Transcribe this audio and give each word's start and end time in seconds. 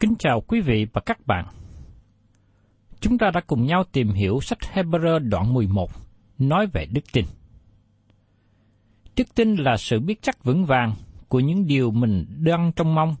Kính 0.00 0.14
chào 0.18 0.40
quý 0.40 0.60
vị 0.60 0.86
và 0.92 1.00
các 1.06 1.26
bạn. 1.26 1.46
Chúng 3.00 3.18
ta 3.18 3.30
đã 3.34 3.40
cùng 3.40 3.66
nhau 3.66 3.84
tìm 3.92 4.08
hiểu 4.08 4.40
sách 4.40 4.58
Hebrew 4.74 5.18
đoạn 5.28 5.54
11 5.54 5.90
nói 6.38 6.66
về 6.66 6.86
đức 6.86 7.00
tin. 7.12 7.24
Đức 9.16 9.34
tin 9.34 9.54
là 9.56 9.76
sự 9.76 10.00
biết 10.00 10.22
chắc 10.22 10.44
vững 10.44 10.64
vàng 10.64 10.94
của 11.28 11.40
những 11.40 11.66
điều 11.66 11.90
mình 11.90 12.26
đang 12.38 12.72
trong 12.76 12.94
mong, 12.94 13.16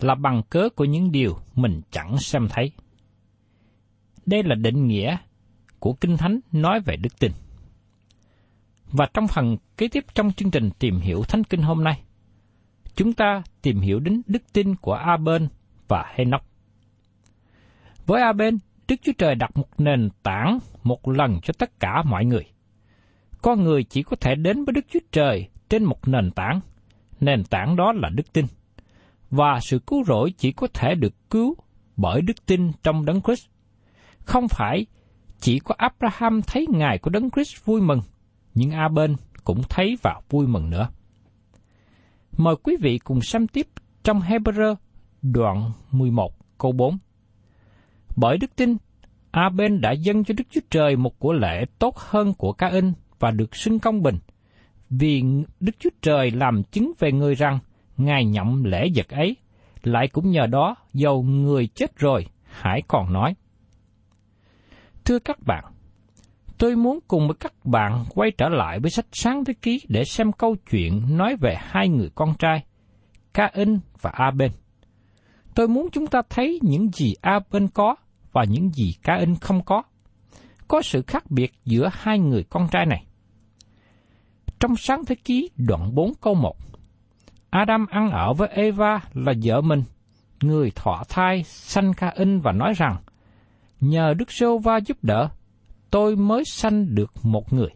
là 0.00 0.14
bằng 0.14 0.42
cớ 0.50 0.68
của 0.76 0.84
những 0.84 1.12
điều 1.12 1.36
mình 1.54 1.80
chẳng 1.90 2.18
xem 2.18 2.48
thấy. 2.50 2.72
Đây 4.26 4.42
là 4.42 4.54
định 4.54 4.86
nghĩa 4.86 5.16
của 5.78 5.92
Kinh 5.92 6.16
Thánh 6.16 6.40
nói 6.52 6.80
về 6.80 6.96
đức 6.96 7.18
tin. 7.18 7.32
Và 8.86 9.08
trong 9.14 9.28
phần 9.28 9.56
kế 9.76 9.88
tiếp 9.88 10.04
trong 10.14 10.32
chương 10.32 10.50
trình 10.50 10.70
tìm 10.78 11.00
hiểu 11.00 11.22
Thánh 11.22 11.44
Kinh 11.44 11.62
hôm 11.62 11.84
nay, 11.84 12.02
chúng 12.94 13.12
ta 13.12 13.42
tìm 13.62 13.80
hiểu 13.80 14.00
đến 14.00 14.22
đức 14.26 14.42
tin 14.52 14.74
của 14.76 14.94
A-bên 14.94 15.48
và 15.88 16.04
Henoch. 16.14 16.44
Với 18.06 18.22
A-bên, 18.22 18.58
Đức 18.88 18.96
Chúa 19.02 19.12
Trời 19.18 19.34
đặt 19.34 19.50
một 19.56 19.80
nền 19.80 20.08
tảng 20.22 20.58
một 20.82 21.08
lần 21.08 21.40
cho 21.42 21.54
tất 21.58 21.80
cả 21.80 22.02
mọi 22.02 22.24
người. 22.24 22.44
Con 23.42 23.64
người 23.64 23.84
chỉ 23.84 24.02
có 24.02 24.16
thể 24.20 24.34
đến 24.34 24.64
với 24.64 24.72
Đức 24.72 24.86
Chúa 24.88 25.00
Trời 25.12 25.48
trên 25.68 25.84
một 25.84 26.08
nền 26.08 26.30
tảng. 26.30 26.60
Nền 27.20 27.44
tảng 27.44 27.76
đó 27.76 27.92
là 27.92 28.08
đức 28.08 28.32
tin. 28.32 28.46
Và 29.30 29.60
sự 29.60 29.78
cứu 29.78 30.04
rỗi 30.04 30.32
chỉ 30.38 30.52
có 30.52 30.66
thể 30.74 30.94
được 30.94 31.30
cứu 31.30 31.56
bởi 31.96 32.22
đức 32.22 32.46
tin 32.46 32.72
trong 32.82 33.04
Đấng 33.04 33.20
Christ. 33.20 33.46
Không 34.18 34.48
phải 34.48 34.86
chỉ 35.40 35.58
có 35.58 35.74
Abraham 35.78 36.42
thấy 36.42 36.66
ngài 36.70 36.98
của 36.98 37.10
Đấng 37.10 37.30
Christ 37.30 37.64
vui 37.64 37.80
mừng, 37.80 38.00
nhưng 38.54 38.70
A-bên 38.70 39.16
cũng 39.44 39.62
thấy 39.68 39.96
và 40.02 40.20
vui 40.30 40.46
mừng 40.46 40.70
nữa. 40.70 40.88
Mời 42.36 42.56
quý 42.62 42.76
vị 42.80 42.98
cùng 42.98 43.20
xem 43.20 43.46
tiếp 43.46 43.66
trong 44.04 44.20
Hebrew 44.20 44.74
đoạn 45.32 45.72
11 45.90 46.58
câu 46.58 46.72
4. 46.72 46.98
Bởi 48.16 48.38
đức 48.38 48.56
tin, 48.56 48.76
A-bên 49.30 49.80
đã 49.80 49.92
dâng 49.92 50.24
cho 50.24 50.34
Đức 50.38 50.44
Chúa 50.50 50.60
Trời 50.70 50.96
một 50.96 51.18
của 51.18 51.32
lễ 51.32 51.64
tốt 51.78 51.96
hơn 51.96 52.34
của 52.34 52.52
ca 52.52 52.68
in 52.68 52.92
và 53.18 53.30
được 53.30 53.56
xưng 53.56 53.78
công 53.78 54.02
bình, 54.02 54.18
vì 54.90 55.22
Đức 55.60 55.76
Chúa 55.78 55.90
Trời 56.02 56.30
làm 56.30 56.62
chứng 56.62 56.92
về 56.98 57.12
người 57.12 57.34
rằng 57.34 57.58
Ngài 57.96 58.24
nhậm 58.24 58.64
lễ 58.64 58.88
vật 58.94 59.08
ấy, 59.08 59.36
lại 59.82 60.08
cũng 60.08 60.30
nhờ 60.30 60.46
đó 60.46 60.74
dầu 60.92 61.22
người 61.22 61.66
chết 61.66 61.96
rồi, 61.96 62.26
hãy 62.44 62.82
còn 62.88 63.12
nói. 63.12 63.34
Thưa 65.04 65.18
các 65.18 65.38
bạn, 65.46 65.64
tôi 66.58 66.76
muốn 66.76 66.98
cùng 67.08 67.28
với 67.28 67.36
các 67.40 67.52
bạn 67.64 68.04
quay 68.14 68.30
trở 68.38 68.48
lại 68.48 68.80
với 68.80 68.90
sách 68.90 69.06
Sáng 69.12 69.44
Thế 69.44 69.52
Ký 69.62 69.80
để 69.88 70.04
xem 70.04 70.32
câu 70.32 70.56
chuyện 70.70 71.16
nói 71.16 71.36
về 71.36 71.56
hai 71.58 71.88
người 71.88 72.10
con 72.14 72.34
trai, 72.38 72.64
Ca-in 73.34 73.78
và 74.00 74.10
A-bên. 74.10 74.50
Tôi 75.54 75.68
muốn 75.68 75.88
chúng 75.92 76.06
ta 76.06 76.22
thấy 76.30 76.58
những 76.62 76.90
gì 76.92 77.14
A-bên 77.20 77.68
có 77.68 77.96
và 78.32 78.44
những 78.44 78.70
gì 78.74 78.94
Ca-in 79.02 79.36
không 79.36 79.64
có. 79.64 79.82
Có 80.68 80.82
sự 80.82 81.02
khác 81.06 81.30
biệt 81.30 81.52
giữa 81.64 81.90
hai 81.92 82.18
người 82.18 82.44
con 82.50 82.68
trai 82.72 82.86
này. 82.86 83.06
Trong 84.60 84.76
sáng 84.76 85.04
thế 85.04 85.14
ký 85.14 85.50
đoạn 85.56 85.94
4 85.94 86.12
câu 86.20 86.34
1, 86.34 86.56
Adam 87.50 87.86
ăn 87.86 88.10
ở 88.10 88.32
với 88.32 88.48
Eva 88.48 89.00
là 89.14 89.32
vợ 89.42 89.60
mình, 89.60 89.82
người 90.42 90.70
thọ 90.74 91.02
thai 91.08 91.42
sanh 91.42 91.92
Ca-in 91.92 92.40
và 92.40 92.52
nói 92.52 92.72
rằng, 92.76 92.96
nhờ 93.80 94.14
Đức 94.14 94.32
Sô 94.32 94.58
Va 94.58 94.76
giúp 94.76 94.96
đỡ, 95.02 95.28
tôi 95.90 96.16
mới 96.16 96.44
sanh 96.44 96.94
được 96.94 97.12
một 97.22 97.52
người. 97.52 97.70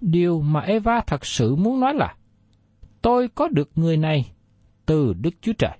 Điều 0.00 0.40
mà 0.40 0.60
Eva 0.60 1.00
thật 1.06 1.26
sự 1.26 1.56
muốn 1.56 1.80
nói 1.80 1.94
là, 1.94 2.14
tôi 3.02 3.28
có 3.28 3.48
được 3.48 3.70
người 3.74 3.96
này 3.96 4.32
từ 4.88 5.12
Đức 5.20 5.34
Chúa 5.40 5.52
Trời. 5.58 5.78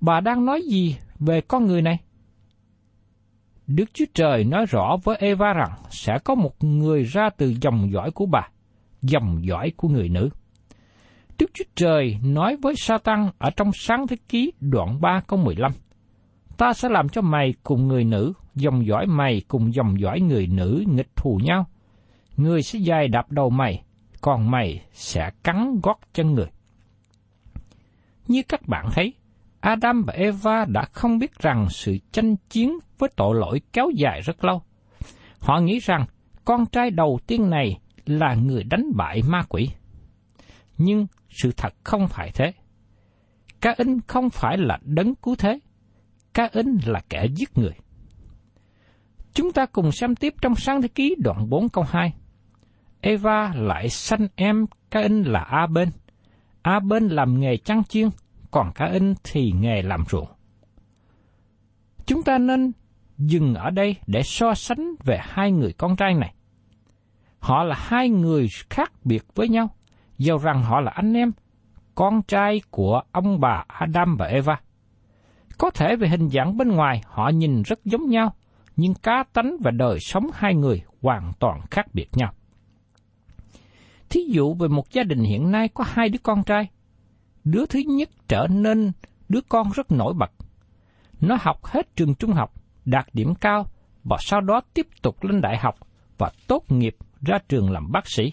Bà 0.00 0.20
đang 0.20 0.44
nói 0.44 0.62
gì 0.62 0.96
về 1.18 1.40
con 1.40 1.66
người 1.66 1.82
này? 1.82 1.98
Đức 3.66 3.84
Chúa 3.94 4.04
Trời 4.14 4.44
nói 4.44 4.66
rõ 4.66 4.96
với 5.04 5.16
Eva 5.16 5.52
rằng 5.52 5.70
sẽ 5.90 6.18
có 6.24 6.34
một 6.34 6.64
người 6.64 7.02
ra 7.02 7.30
từ 7.36 7.54
dòng 7.60 7.92
dõi 7.92 8.10
của 8.10 8.26
bà, 8.26 8.48
dòng 9.02 9.46
dõi 9.46 9.72
của 9.76 9.88
người 9.88 10.08
nữ. 10.08 10.28
Đức 11.38 11.50
Chúa 11.54 11.64
Trời 11.74 12.18
nói 12.24 12.56
với 12.62 12.74
Satan 12.76 13.30
ở 13.38 13.50
trong 13.56 13.70
sáng 13.74 14.06
thế 14.06 14.16
ký 14.28 14.52
đoạn 14.60 15.00
3 15.00 15.20
câu 15.26 15.38
15. 15.38 15.72
Ta 16.56 16.72
sẽ 16.72 16.88
làm 16.88 17.08
cho 17.08 17.22
mày 17.22 17.54
cùng 17.62 17.88
người 17.88 18.04
nữ, 18.04 18.32
dòng 18.54 18.86
dõi 18.86 19.06
mày 19.06 19.42
cùng 19.48 19.74
dòng 19.74 20.00
dõi 20.00 20.20
người 20.20 20.46
nữ 20.46 20.84
nghịch 20.86 21.16
thù 21.16 21.40
nhau. 21.44 21.66
Người 22.36 22.62
sẽ 22.62 22.78
dài 22.78 23.08
đạp 23.08 23.30
đầu 23.30 23.50
mày, 23.50 23.82
còn 24.20 24.50
mày 24.50 24.82
sẽ 24.92 25.30
cắn 25.42 25.80
gót 25.82 26.00
chân 26.12 26.34
người. 26.34 26.46
Như 28.28 28.42
các 28.48 28.68
bạn 28.68 28.88
thấy, 28.92 29.14
Adam 29.60 30.02
và 30.06 30.12
Eva 30.12 30.64
đã 30.64 30.84
không 30.92 31.18
biết 31.18 31.38
rằng 31.38 31.66
sự 31.70 31.98
tranh 32.12 32.36
chiến 32.50 32.78
với 32.98 33.10
tội 33.16 33.36
lỗi 33.36 33.60
kéo 33.72 33.90
dài 33.94 34.20
rất 34.20 34.44
lâu. 34.44 34.62
Họ 35.40 35.60
nghĩ 35.60 35.78
rằng 35.78 36.06
con 36.44 36.66
trai 36.66 36.90
đầu 36.90 37.18
tiên 37.26 37.50
này 37.50 37.80
là 38.06 38.34
người 38.34 38.64
đánh 38.64 38.84
bại 38.96 39.22
ma 39.28 39.42
quỷ. 39.48 39.70
Nhưng 40.78 41.06
sự 41.30 41.52
thật 41.56 41.74
không 41.84 42.08
phải 42.08 42.30
thế. 42.34 42.52
Ca 43.60 43.74
In 43.78 44.00
không 44.06 44.30
phải 44.30 44.58
là 44.58 44.78
đấng 44.82 45.14
cứu 45.14 45.34
thế. 45.38 45.58
Ca 46.34 46.48
In 46.52 46.78
là 46.86 47.00
kẻ 47.08 47.26
giết 47.36 47.58
người. 47.58 47.74
Chúng 49.34 49.52
ta 49.52 49.66
cùng 49.66 49.92
xem 49.92 50.16
tiếp 50.16 50.34
trong 50.42 50.54
sáng 50.54 50.82
thế 50.82 50.88
ký 50.88 51.14
đoạn 51.18 51.50
4 51.50 51.68
câu 51.68 51.84
2. 51.88 52.12
Eva 53.00 53.52
lại 53.54 53.88
sanh 53.88 54.28
em 54.34 54.66
Ca 54.90 55.00
In 55.00 55.22
là 55.22 55.40
A 55.40 55.66
Bên. 55.66 55.88
A 56.62 56.80
Bên 56.80 57.08
làm 57.08 57.40
nghề 57.40 57.56
chăn 57.56 57.84
chiên, 57.84 58.08
còn 58.50 58.72
cá 58.74 58.86
In 58.86 59.14
thì 59.24 59.52
nghề 59.60 59.82
làm 59.82 60.04
ruộng. 60.10 60.28
Chúng 62.06 62.22
ta 62.22 62.38
nên 62.38 62.72
dừng 63.18 63.54
ở 63.54 63.70
đây 63.70 63.96
để 64.06 64.22
so 64.22 64.54
sánh 64.54 64.94
về 65.04 65.18
hai 65.20 65.52
người 65.52 65.72
con 65.72 65.96
trai 65.96 66.14
này. 66.14 66.34
Họ 67.38 67.64
là 67.64 67.76
hai 67.78 68.08
người 68.08 68.48
khác 68.70 68.92
biệt 69.04 69.22
với 69.34 69.48
nhau, 69.48 69.70
dầu 70.18 70.38
rằng 70.38 70.62
họ 70.62 70.80
là 70.80 70.90
anh 70.90 71.14
em, 71.14 71.32
con 71.94 72.22
trai 72.22 72.60
của 72.70 73.02
ông 73.12 73.40
bà 73.40 73.64
Adam 73.68 74.16
và 74.16 74.26
Eva. 74.26 74.60
Có 75.58 75.70
thể 75.70 75.96
về 75.96 76.08
hình 76.08 76.28
dạng 76.28 76.56
bên 76.56 76.68
ngoài 76.68 77.02
họ 77.06 77.28
nhìn 77.28 77.62
rất 77.62 77.84
giống 77.84 78.08
nhau, 78.10 78.34
nhưng 78.76 78.94
cá 78.94 79.24
tánh 79.32 79.56
và 79.60 79.70
đời 79.70 80.00
sống 80.00 80.26
hai 80.34 80.54
người 80.54 80.82
hoàn 81.02 81.32
toàn 81.38 81.60
khác 81.70 81.86
biệt 81.92 82.08
nhau. 82.12 82.32
Thí 84.10 84.20
dụ 84.20 84.54
về 84.54 84.68
một 84.68 84.92
gia 84.92 85.02
đình 85.02 85.24
hiện 85.24 85.50
nay 85.50 85.68
có 85.68 85.84
hai 85.86 86.08
đứa 86.08 86.18
con 86.22 86.44
trai. 86.44 86.68
Đứa 87.44 87.66
thứ 87.66 87.78
nhất 87.78 88.10
trở 88.28 88.46
nên 88.50 88.92
đứa 89.28 89.40
con 89.48 89.70
rất 89.74 89.92
nổi 89.92 90.14
bật. 90.14 90.30
Nó 91.20 91.36
học 91.40 91.64
hết 91.64 91.96
trường 91.96 92.14
trung 92.14 92.32
học, 92.32 92.54
đạt 92.84 93.06
điểm 93.12 93.34
cao 93.34 93.66
và 94.04 94.16
sau 94.20 94.40
đó 94.40 94.60
tiếp 94.74 94.86
tục 95.02 95.24
lên 95.24 95.40
đại 95.40 95.58
học 95.58 95.74
và 96.18 96.30
tốt 96.46 96.64
nghiệp 96.68 96.96
ra 97.20 97.38
trường 97.48 97.70
làm 97.70 97.92
bác 97.92 98.08
sĩ. 98.08 98.32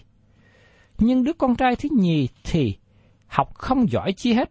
Nhưng 0.98 1.24
đứa 1.24 1.32
con 1.32 1.56
trai 1.56 1.76
thứ 1.76 1.88
nhì 1.98 2.28
thì 2.44 2.76
học 3.26 3.54
không 3.54 3.90
giỏi 3.90 4.12
chi 4.12 4.32
hết. 4.32 4.50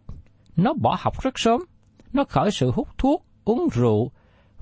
Nó 0.56 0.72
bỏ 0.72 0.96
học 1.00 1.22
rất 1.22 1.38
sớm. 1.38 1.60
Nó 2.12 2.24
khởi 2.24 2.50
sự 2.50 2.70
hút 2.70 2.88
thuốc, 2.98 3.26
uống 3.44 3.68
rượu 3.72 4.10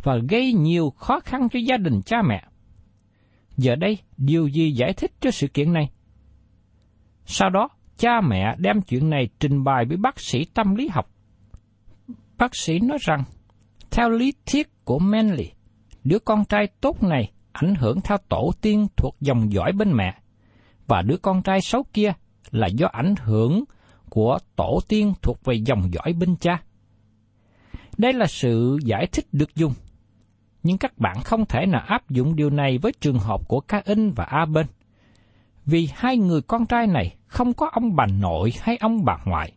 và 0.02 0.16
gây 0.28 0.52
nhiều 0.52 0.90
khó 0.90 1.20
khăn 1.20 1.48
cho 1.48 1.58
gia 1.58 1.76
đình 1.76 2.02
cha 2.02 2.22
mẹ. 2.22 2.44
Giờ 3.56 3.74
đây, 3.74 3.98
điều 4.16 4.48
gì 4.48 4.72
giải 4.72 4.92
thích 4.92 5.12
cho 5.20 5.30
sự 5.30 5.48
kiện 5.48 5.72
này? 5.72 5.90
Sau 7.26 7.50
đó, 7.50 7.68
cha 7.96 8.20
mẹ 8.20 8.54
đem 8.58 8.82
chuyện 8.82 9.10
này 9.10 9.28
trình 9.40 9.64
bày 9.64 9.84
với 9.84 9.96
bác 9.96 10.20
sĩ 10.20 10.44
tâm 10.44 10.74
lý 10.74 10.88
học. 10.88 11.10
Bác 12.38 12.56
sĩ 12.56 12.78
nói 12.78 12.98
rằng, 13.00 13.24
theo 13.90 14.10
lý 14.10 14.32
thuyết 14.46 14.84
của 14.84 14.98
Manley, 14.98 15.52
đứa 16.04 16.18
con 16.18 16.44
trai 16.44 16.66
tốt 16.80 17.02
này 17.02 17.32
ảnh 17.52 17.74
hưởng 17.74 18.00
theo 18.00 18.18
tổ 18.28 18.52
tiên 18.60 18.86
thuộc 18.96 19.16
dòng 19.20 19.52
dõi 19.52 19.72
bên 19.72 19.92
mẹ, 19.92 20.14
và 20.86 21.02
đứa 21.02 21.16
con 21.16 21.42
trai 21.42 21.60
xấu 21.60 21.82
kia 21.92 22.12
là 22.50 22.66
do 22.66 22.86
ảnh 22.92 23.14
hưởng 23.24 23.64
của 24.10 24.38
tổ 24.56 24.80
tiên 24.88 25.12
thuộc 25.22 25.44
về 25.44 25.54
dòng 25.54 25.92
dõi 25.92 26.12
bên 26.12 26.36
cha. 26.36 26.62
Đây 27.98 28.12
là 28.12 28.26
sự 28.26 28.78
giải 28.84 29.06
thích 29.12 29.26
được 29.32 29.54
dùng, 29.54 29.72
nhưng 30.62 30.78
các 30.78 30.98
bạn 30.98 31.16
không 31.24 31.46
thể 31.46 31.66
nào 31.66 31.82
áp 31.86 32.10
dụng 32.10 32.36
điều 32.36 32.50
này 32.50 32.78
với 32.78 32.92
trường 33.00 33.18
hợp 33.18 33.48
của 33.48 33.60
Ca 33.60 33.82
In 33.84 34.10
và 34.10 34.24
A 34.24 34.44
Bên, 34.46 34.66
vì 35.66 35.88
hai 35.94 36.16
người 36.16 36.42
con 36.42 36.66
trai 36.66 36.86
này 36.86 37.16
không 37.26 37.52
có 37.54 37.70
ông 37.72 37.96
bà 37.96 38.06
nội 38.06 38.52
hay 38.60 38.76
ông 38.76 39.04
bà 39.04 39.18
ngoại. 39.24 39.52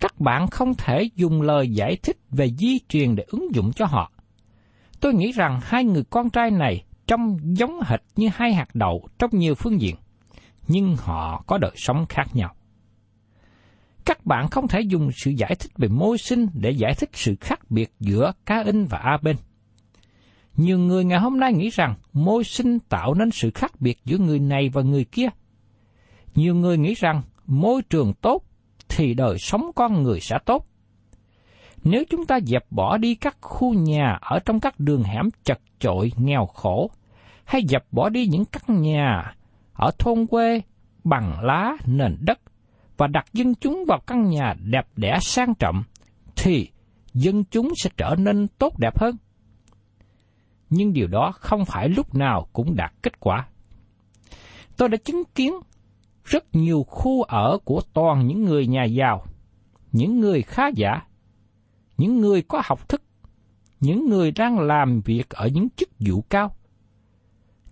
Các 0.00 0.20
bạn 0.20 0.46
không 0.46 0.74
thể 0.74 1.08
dùng 1.16 1.42
lời 1.42 1.70
giải 1.70 1.96
thích 2.02 2.16
về 2.30 2.50
di 2.58 2.78
truyền 2.88 3.14
để 3.14 3.24
ứng 3.26 3.54
dụng 3.54 3.72
cho 3.72 3.86
họ. 3.86 4.12
Tôi 5.00 5.14
nghĩ 5.14 5.32
rằng 5.32 5.60
hai 5.62 5.84
người 5.84 6.04
con 6.10 6.30
trai 6.30 6.50
này 6.50 6.84
trông 7.06 7.36
giống 7.42 7.80
hệt 7.84 8.00
như 8.16 8.28
hai 8.34 8.54
hạt 8.54 8.68
đậu 8.74 9.08
trong 9.18 9.30
nhiều 9.32 9.54
phương 9.54 9.80
diện, 9.80 9.96
nhưng 10.68 10.96
họ 10.96 11.44
có 11.46 11.58
đời 11.58 11.72
sống 11.76 12.06
khác 12.08 12.26
nhau. 12.34 12.54
Các 14.04 14.26
bạn 14.26 14.48
không 14.48 14.68
thể 14.68 14.80
dùng 14.80 15.10
sự 15.16 15.30
giải 15.30 15.54
thích 15.58 15.72
về 15.76 15.88
môi 15.88 16.18
sinh 16.18 16.46
để 16.54 16.70
giải 16.70 16.94
thích 16.94 17.10
sự 17.12 17.36
khác 17.40 17.60
biệt 17.70 17.92
giữa 18.00 18.32
Cá 18.46 18.62
In 18.66 18.84
và 18.84 18.98
A 18.98 19.18
Bên. 19.22 19.36
Nhiều 20.60 20.78
người 20.78 21.04
ngày 21.04 21.20
hôm 21.20 21.40
nay 21.40 21.52
nghĩ 21.52 21.70
rằng 21.70 21.94
môi 22.12 22.44
sinh 22.44 22.78
tạo 22.78 23.14
nên 23.14 23.30
sự 23.30 23.50
khác 23.50 23.72
biệt 23.80 23.98
giữa 24.04 24.18
người 24.18 24.38
này 24.38 24.68
và 24.72 24.82
người 24.82 25.04
kia. 25.04 25.28
Nhiều 26.34 26.54
người 26.54 26.78
nghĩ 26.78 26.94
rằng 26.94 27.22
môi 27.46 27.82
trường 27.82 28.12
tốt 28.14 28.42
thì 28.88 29.14
đời 29.14 29.38
sống 29.38 29.70
con 29.74 30.02
người 30.02 30.20
sẽ 30.20 30.38
tốt. 30.46 30.66
Nếu 31.84 32.04
chúng 32.10 32.26
ta 32.26 32.38
dẹp 32.46 32.64
bỏ 32.70 32.96
đi 32.96 33.14
các 33.14 33.36
khu 33.40 33.74
nhà 33.74 34.18
ở 34.20 34.38
trong 34.38 34.60
các 34.60 34.80
đường 34.80 35.02
hẻm 35.02 35.28
chật 35.44 35.58
chội, 35.78 36.12
nghèo 36.16 36.46
khổ, 36.46 36.90
hay 37.44 37.62
dẹp 37.68 37.84
bỏ 37.92 38.08
đi 38.08 38.26
những 38.26 38.44
căn 38.44 38.82
nhà 38.82 39.34
ở 39.72 39.90
thôn 39.98 40.26
quê 40.26 40.62
bằng 41.04 41.40
lá 41.42 41.72
nền 41.86 42.16
đất 42.20 42.38
và 42.96 43.06
đặt 43.06 43.24
dân 43.32 43.54
chúng 43.54 43.84
vào 43.88 44.00
căn 44.06 44.28
nhà 44.30 44.54
đẹp 44.64 44.86
đẽ 44.96 45.18
sang 45.20 45.54
trọng, 45.54 45.82
thì 46.36 46.68
dân 47.14 47.44
chúng 47.44 47.72
sẽ 47.76 47.90
trở 47.96 48.14
nên 48.18 48.48
tốt 48.48 48.78
đẹp 48.78 48.98
hơn. 48.98 49.16
Nhưng 50.70 50.92
điều 50.92 51.06
đó 51.06 51.32
không 51.32 51.64
phải 51.64 51.88
lúc 51.88 52.14
nào 52.14 52.48
cũng 52.52 52.76
đạt 52.76 52.92
kết 53.02 53.20
quả. 53.20 53.48
Tôi 54.76 54.88
đã 54.88 54.96
chứng 55.04 55.22
kiến 55.34 55.54
rất 56.24 56.44
nhiều 56.52 56.84
khu 56.88 57.22
ở 57.22 57.58
của 57.64 57.80
toàn 57.92 58.26
những 58.26 58.44
người 58.44 58.66
nhà 58.66 58.84
giàu, 58.84 59.24
những 59.92 60.20
người 60.20 60.42
khá 60.42 60.68
giả, 60.74 61.02
những 61.98 62.20
người 62.20 62.42
có 62.42 62.62
học 62.64 62.88
thức, 62.88 63.02
những 63.80 64.08
người 64.08 64.30
đang 64.30 64.58
làm 64.58 65.00
việc 65.00 65.30
ở 65.30 65.48
những 65.48 65.68
chức 65.76 65.88
vụ 65.98 66.24
cao. 66.30 66.54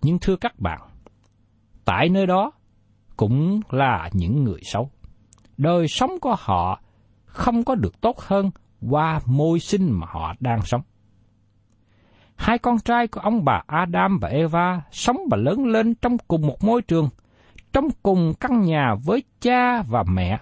Nhưng 0.01 0.19
thưa 0.19 0.35
các 0.35 0.59
bạn, 0.59 0.81
tại 1.85 2.09
nơi 2.09 2.25
đó 2.25 2.51
cũng 3.17 3.61
là 3.69 4.09
những 4.13 4.43
người 4.43 4.59
xấu. 4.63 4.89
Đời 5.57 5.87
sống 5.87 6.11
của 6.21 6.35
họ 6.39 6.81
không 7.25 7.63
có 7.63 7.75
được 7.75 8.01
tốt 8.01 8.19
hơn 8.19 8.51
qua 8.89 9.21
môi 9.25 9.59
sinh 9.59 9.91
mà 9.91 10.07
họ 10.09 10.33
đang 10.39 10.61
sống. 10.65 10.81
Hai 12.39 12.57
con 12.57 12.79
trai 12.79 13.07
của 13.07 13.21
ông 13.21 13.45
bà 13.45 13.61
Adam 13.67 14.19
và 14.21 14.29
Eva 14.29 14.81
sống 14.91 15.17
và 15.31 15.37
lớn 15.37 15.65
lên 15.65 15.95
trong 15.95 16.17
cùng 16.27 16.47
một 16.47 16.63
môi 16.63 16.81
trường, 16.81 17.09
trong 17.73 17.87
cùng 18.03 18.33
căn 18.39 18.61
nhà 18.61 18.95
với 19.05 19.23
cha 19.41 19.81
và 19.81 20.03
mẹ. 20.13 20.39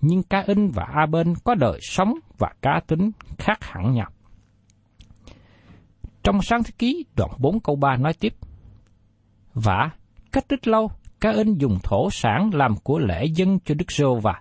Nhưng 0.00 0.22
Ca 0.22 0.44
In 0.46 0.70
và 0.70 0.84
A 0.94 1.06
Bên 1.06 1.34
có 1.44 1.54
đời 1.54 1.78
sống 1.82 2.14
và 2.38 2.48
cá 2.62 2.80
tính 2.86 3.10
khác 3.38 3.58
hẳn 3.60 3.92
nhau. 3.92 4.10
Trong 6.22 6.42
sáng 6.42 6.62
thế 6.62 6.70
ký 6.78 7.04
đoạn 7.16 7.30
4 7.38 7.60
câu 7.60 7.76
3 7.76 7.96
nói 7.96 8.12
tiếp, 8.20 8.34
Và 9.54 9.90
cách 10.32 10.44
ít 10.48 10.68
lâu, 10.68 10.90
Ca 11.20 11.30
In 11.30 11.54
dùng 11.54 11.78
thổ 11.82 12.10
sản 12.10 12.50
làm 12.54 12.76
của 12.76 12.98
lễ 12.98 13.24
dân 13.24 13.58
cho 13.64 13.74
Đức 13.74 13.92
Rô 13.92 14.14
và. 14.14 14.40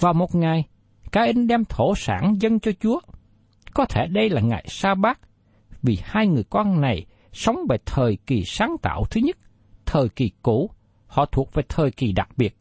Vào 0.00 0.12
một 0.12 0.34
ngày, 0.34 0.64
Ca 1.12 1.22
In 1.22 1.46
đem 1.46 1.64
thổ 1.64 1.94
sản 1.96 2.34
dân 2.40 2.60
cho 2.60 2.72
Chúa. 2.80 3.00
Có 3.74 3.84
thể 3.84 4.06
đây 4.06 4.30
là 4.30 4.40
ngày 4.40 4.64
sa 4.68 4.94
bát, 4.94 5.20
vì 5.82 5.98
hai 6.02 6.26
người 6.26 6.44
con 6.50 6.80
này 6.80 7.06
sống 7.32 7.56
về 7.68 7.76
thời 7.86 8.18
kỳ 8.26 8.42
sáng 8.46 8.76
tạo 8.82 9.04
thứ 9.10 9.20
nhất, 9.24 9.36
thời 9.86 10.08
kỳ 10.08 10.30
cũ, 10.42 10.70
họ 11.06 11.26
thuộc 11.26 11.54
về 11.54 11.62
thời 11.68 11.90
kỳ 11.90 12.12
đặc 12.12 12.28
biệt. 12.36 12.56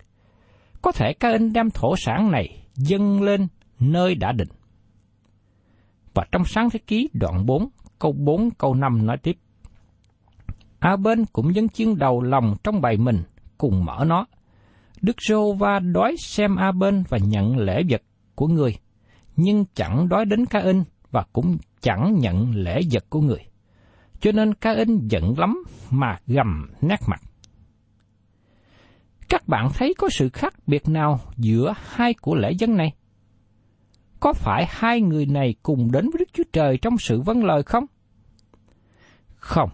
Có 0.81 0.91
thể 0.91 1.13
Ca 1.13 1.29
In 1.31 1.53
đem 1.53 1.69
thổ 1.69 1.95
sản 1.97 2.31
này 2.31 2.63
dâng 2.75 3.21
lên 3.21 3.47
nơi 3.79 4.15
đã 4.15 4.31
định. 4.31 4.49
Và 6.13 6.25
trong 6.31 6.45
sáng 6.45 6.69
thế 6.69 6.79
ký 6.87 7.09
đoạn 7.13 7.45
4, 7.45 7.69
câu 7.99 8.11
4, 8.11 8.51
câu 8.51 8.73
5 8.73 9.05
nói 9.05 9.17
tiếp. 9.17 9.37
A 10.79 10.95
bên 10.95 11.25
cũng 11.33 11.55
dâng 11.55 11.69
chiên 11.69 11.97
đầu 11.97 12.21
lòng 12.21 12.55
trong 12.63 12.81
bài 12.81 12.97
mình, 12.97 13.23
cùng 13.57 13.85
mở 13.85 14.05
nó. 14.07 14.25
Đức 15.01 15.15
Rô 15.27 15.53
Va 15.53 15.79
đói 15.79 16.15
xem 16.19 16.55
A 16.55 16.71
bên 16.71 17.03
và 17.09 17.17
nhận 17.17 17.57
lễ 17.57 17.83
vật 17.89 18.01
của 18.35 18.47
người, 18.47 18.77
nhưng 19.35 19.65
chẳng 19.75 20.09
đói 20.09 20.25
đến 20.25 20.45
Ca 20.45 20.59
In 20.59 20.83
và 21.11 21.23
cũng 21.33 21.57
chẳng 21.81 22.19
nhận 22.19 22.55
lễ 22.55 22.81
vật 22.91 23.05
của 23.09 23.21
người. 23.21 23.45
Cho 24.19 24.31
nên 24.31 24.53
Ca 24.53 24.71
In 24.71 25.07
giận 25.07 25.39
lắm 25.39 25.63
mà 25.91 26.19
gầm 26.27 26.71
nét 26.81 26.99
mặt. 27.07 27.21
Các 29.29 29.47
bạn 29.47 29.69
thấy 29.73 29.93
có 29.97 30.09
sự 30.09 30.29
khác 30.29 30.53
biệt 30.67 30.89
nào 30.89 31.19
giữa 31.37 31.73
hai 31.77 32.13
của 32.13 32.35
lễ 32.35 32.51
dân 32.51 32.77
này? 32.77 32.93
Có 34.19 34.33
phải 34.33 34.65
hai 34.69 35.01
người 35.01 35.25
này 35.25 35.55
cùng 35.63 35.91
đến 35.91 36.09
với 36.09 36.19
Đức 36.19 36.29
Chúa 36.33 36.43
Trời 36.53 36.77
trong 36.77 36.97
sự 36.97 37.21
vâng 37.21 37.45
lời 37.45 37.63
không? 37.63 37.85
Không. 39.35 39.69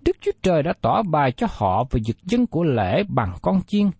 Đức 0.00 0.16
Chúa 0.20 0.32
Trời 0.42 0.62
đã 0.62 0.72
tỏ 0.80 1.02
bài 1.02 1.32
cho 1.32 1.46
họ 1.50 1.84
về 1.90 2.00
dực 2.06 2.16
dân 2.22 2.46
của 2.46 2.64
lễ 2.64 3.02
bằng 3.08 3.34
con 3.42 3.62
chiên 3.66 3.90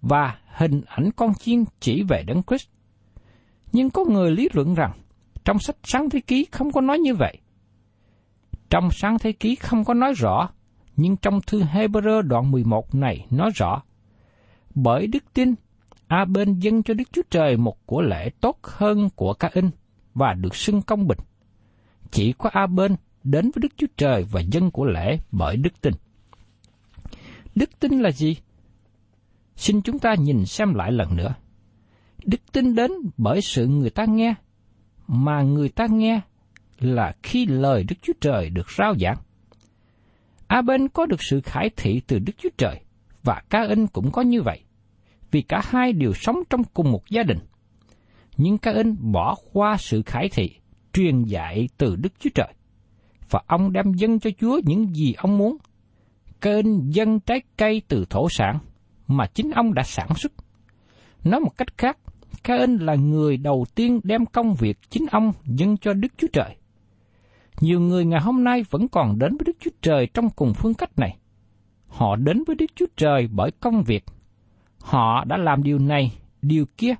và 0.00 0.38
hình 0.56 0.82
ảnh 0.86 1.10
con 1.16 1.34
chiên 1.34 1.64
chỉ 1.80 2.02
về 2.08 2.22
Đấng 2.26 2.42
Christ. 2.42 2.68
Nhưng 3.72 3.90
có 3.90 4.04
người 4.04 4.30
lý 4.30 4.48
luận 4.52 4.74
rằng 4.74 4.92
trong 5.44 5.58
sách 5.58 5.76
Sáng 5.82 6.10
Thế 6.10 6.20
Ký 6.20 6.46
không 6.52 6.72
có 6.72 6.80
nói 6.80 6.98
như 6.98 7.14
vậy. 7.14 7.38
Trong 8.70 8.88
Sáng 8.90 9.18
Thế 9.18 9.32
Ký 9.32 9.54
không 9.54 9.84
có 9.84 9.94
nói 9.94 10.12
rõ, 10.16 10.48
nhưng 10.96 11.16
trong 11.16 11.40
thư 11.46 11.62
Hebrew 11.62 12.22
đoạn 12.22 12.50
11 12.50 12.94
này 12.94 13.26
nói 13.30 13.50
rõ. 13.54 13.82
Bởi 14.74 15.06
đức 15.06 15.24
tin, 15.34 15.54
A 16.06 16.24
bên 16.24 16.58
dâng 16.58 16.82
cho 16.82 16.94
Đức 16.94 17.12
Chúa 17.12 17.22
Trời 17.30 17.56
một 17.56 17.86
của 17.86 18.02
lễ 18.02 18.30
tốt 18.40 18.58
hơn 18.62 19.08
của 19.16 19.34
ca 19.34 19.50
in 19.52 19.70
và 20.14 20.34
được 20.34 20.56
xưng 20.56 20.82
công 20.82 21.06
bình. 21.06 21.18
Chỉ 22.10 22.32
có 22.32 22.50
A 22.52 22.66
bên 22.66 22.96
đến 23.24 23.44
với 23.44 23.60
Đức 23.60 23.72
Chúa 23.76 23.86
Trời 23.96 24.24
và 24.30 24.40
dân 24.40 24.70
của 24.70 24.84
lễ 24.84 25.18
bởi 25.30 25.56
đức 25.56 25.80
tin. 25.80 25.94
Đức 27.54 27.70
tin 27.80 28.00
là 28.00 28.10
gì? 28.10 28.36
Xin 29.56 29.82
chúng 29.82 29.98
ta 29.98 30.14
nhìn 30.14 30.46
xem 30.46 30.74
lại 30.74 30.92
lần 30.92 31.16
nữa. 31.16 31.34
Đức 32.24 32.52
tin 32.52 32.74
đến 32.74 32.90
bởi 33.16 33.40
sự 33.40 33.66
người 33.66 33.90
ta 33.90 34.04
nghe, 34.04 34.34
mà 35.12 35.42
người 35.42 35.68
ta 35.68 35.86
nghe 35.90 36.20
là 36.78 37.12
khi 37.22 37.46
lời 37.46 37.84
Đức 37.88 37.96
Chúa 38.02 38.12
Trời 38.20 38.50
được 38.50 38.70
rao 38.70 38.94
giảng. 39.00 39.16
A 40.46 40.62
bên 40.62 40.88
có 40.88 41.06
được 41.06 41.22
sự 41.22 41.40
khải 41.40 41.70
thị 41.76 42.00
từ 42.06 42.18
Đức 42.18 42.32
Chúa 42.38 42.48
Trời, 42.58 42.80
và 43.22 43.42
Ca 43.50 43.62
In 43.68 43.86
cũng 43.86 44.10
có 44.12 44.22
như 44.22 44.42
vậy, 44.42 44.60
vì 45.30 45.42
cả 45.42 45.62
hai 45.64 45.92
đều 45.92 46.12
sống 46.14 46.36
trong 46.50 46.64
cùng 46.64 46.92
một 46.92 47.02
gia 47.10 47.22
đình. 47.22 47.38
Nhưng 48.36 48.58
Ca 48.58 48.72
In 48.72 49.12
bỏ 49.12 49.34
qua 49.52 49.76
sự 49.78 50.02
khải 50.06 50.28
thị, 50.28 50.50
truyền 50.92 51.24
dạy 51.24 51.68
từ 51.76 51.96
Đức 51.96 52.12
Chúa 52.18 52.30
Trời, 52.34 52.54
và 53.30 53.40
ông 53.46 53.72
đem 53.72 53.92
dâng 53.94 54.20
cho 54.20 54.30
Chúa 54.40 54.60
những 54.64 54.94
gì 54.94 55.14
ông 55.18 55.38
muốn. 55.38 55.56
Ca 56.40 56.50
In 56.50 56.90
dâng 56.90 57.20
trái 57.20 57.42
cây 57.56 57.82
từ 57.88 58.04
thổ 58.10 58.28
sản 58.30 58.58
mà 59.06 59.26
chính 59.26 59.50
ông 59.50 59.74
đã 59.74 59.82
sản 59.82 60.08
xuất. 60.16 60.32
Nói 61.24 61.40
một 61.40 61.56
cách 61.56 61.78
khác, 61.78 61.98
Ca 62.44 62.56
In 62.56 62.76
là 62.76 62.94
người 62.94 63.36
đầu 63.36 63.66
tiên 63.74 64.00
đem 64.04 64.26
công 64.26 64.54
việc 64.54 64.78
chính 64.90 65.06
ông 65.10 65.32
dâng 65.44 65.76
cho 65.76 65.92
Đức 65.92 66.08
Chúa 66.16 66.28
Trời. 66.32 66.56
Nhiều 67.60 67.80
người 67.80 68.04
ngày 68.04 68.20
hôm 68.20 68.44
nay 68.44 68.64
vẫn 68.70 68.88
còn 68.88 69.18
đến 69.18 69.36
với 69.36 69.44
Đức 69.44 69.56
Chúa 69.60 69.70
Trời 69.82 70.06
trong 70.14 70.30
cùng 70.30 70.54
phương 70.54 70.74
cách 70.74 70.98
này. 70.98 71.18
Họ 71.88 72.16
đến 72.16 72.44
với 72.46 72.56
Đức 72.56 72.66
Chúa 72.74 72.86
Trời 72.96 73.28
bởi 73.32 73.50
công 73.50 73.82
việc. 73.82 74.04
Họ 74.80 75.24
đã 75.24 75.36
làm 75.36 75.62
điều 75.62 75.78
này, 75.78 76.12
điều 76.42 76.66
kia. 76.76 76.94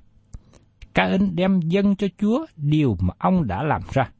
Ca 0.93 1.05
in 1.05 1.35
đem 1.35 1.59
dâng 1.59 1.95
cho 1.95 2.07
Chúa 2.17 2.45
điều 2.55 2.97
mà 2.99 3.13
ông 3.17 3.47
đã 3.47 3.63
làm 3.63 3.81
ra. 3.93 4.11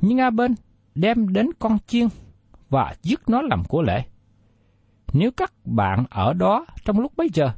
Nhưng 0.00 0.20
A 0.20 0.30
bên 0.30 0.54
đem 0.94 1.32
đến 1.32 1.50
con 1.58 1.78
chiên 1.86 2.08
và 2.68 2.94
giết 3.02 3.20
nó 3.26 3.42
làm 3.42 3.64
của 3.64 3.82
lễ. 3.82 4.04
Nếu 5.12 5.30
các 5.30 5.52
bạn 5.64 6.04
ở 6.10 6.32
đó 6.32 6.66
trong 6.84 7.00
lúc 7.00 7.12
bấy 7.16 7.28
giờ, 7.34 7.50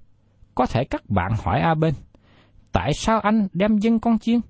có 0.55 0.67
thể 0.67 0.85
các 0.85 1.11
bạn 1.11 1.33
hỏi 1.45 1.61
A 1.61 1.75
bên, 1.75 1.95
tại 2.73 2.95
sao 2.95 3.21
anh 3.21 3.49
đem 3.53 3.79
dân 3.79 4.01
con 4.01 4.19
chiên? 4.19 4.41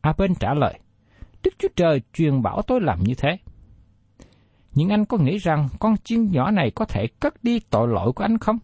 A 0.00 0.12
bên 0.18 0.34
trả 0.34 0.54
lời, 0.54 0.78
Đức 1.42 1.50
Chúa 1.58 1.68
Trời 1.76 2.02
truyền 2.12 2.42
bảo 2.42 2.62
tôi 2.62 2.80
làm 2.80 3.04
như 3.04 3.14
thế. 3.14 3.38
Nhưng 4.74 4.88
anh 4.88 5.04
có 5.04 5.18
nghĩ 5.18 5.38
rằng 5.38 5.68
con 5.78 5.96
chiên 5.96 6.32
nhỏ 6.32 6.50
này 6.50 6.70
có 6.70 6.84
thể 6.84 7.06
cất 7.20 7.44
đi 7.44 7.60
tội 7.60 7.88
lỗi 7.88 8.12
của 8.12 8.24
anh 8.24 8.38
không? 8.38 8.58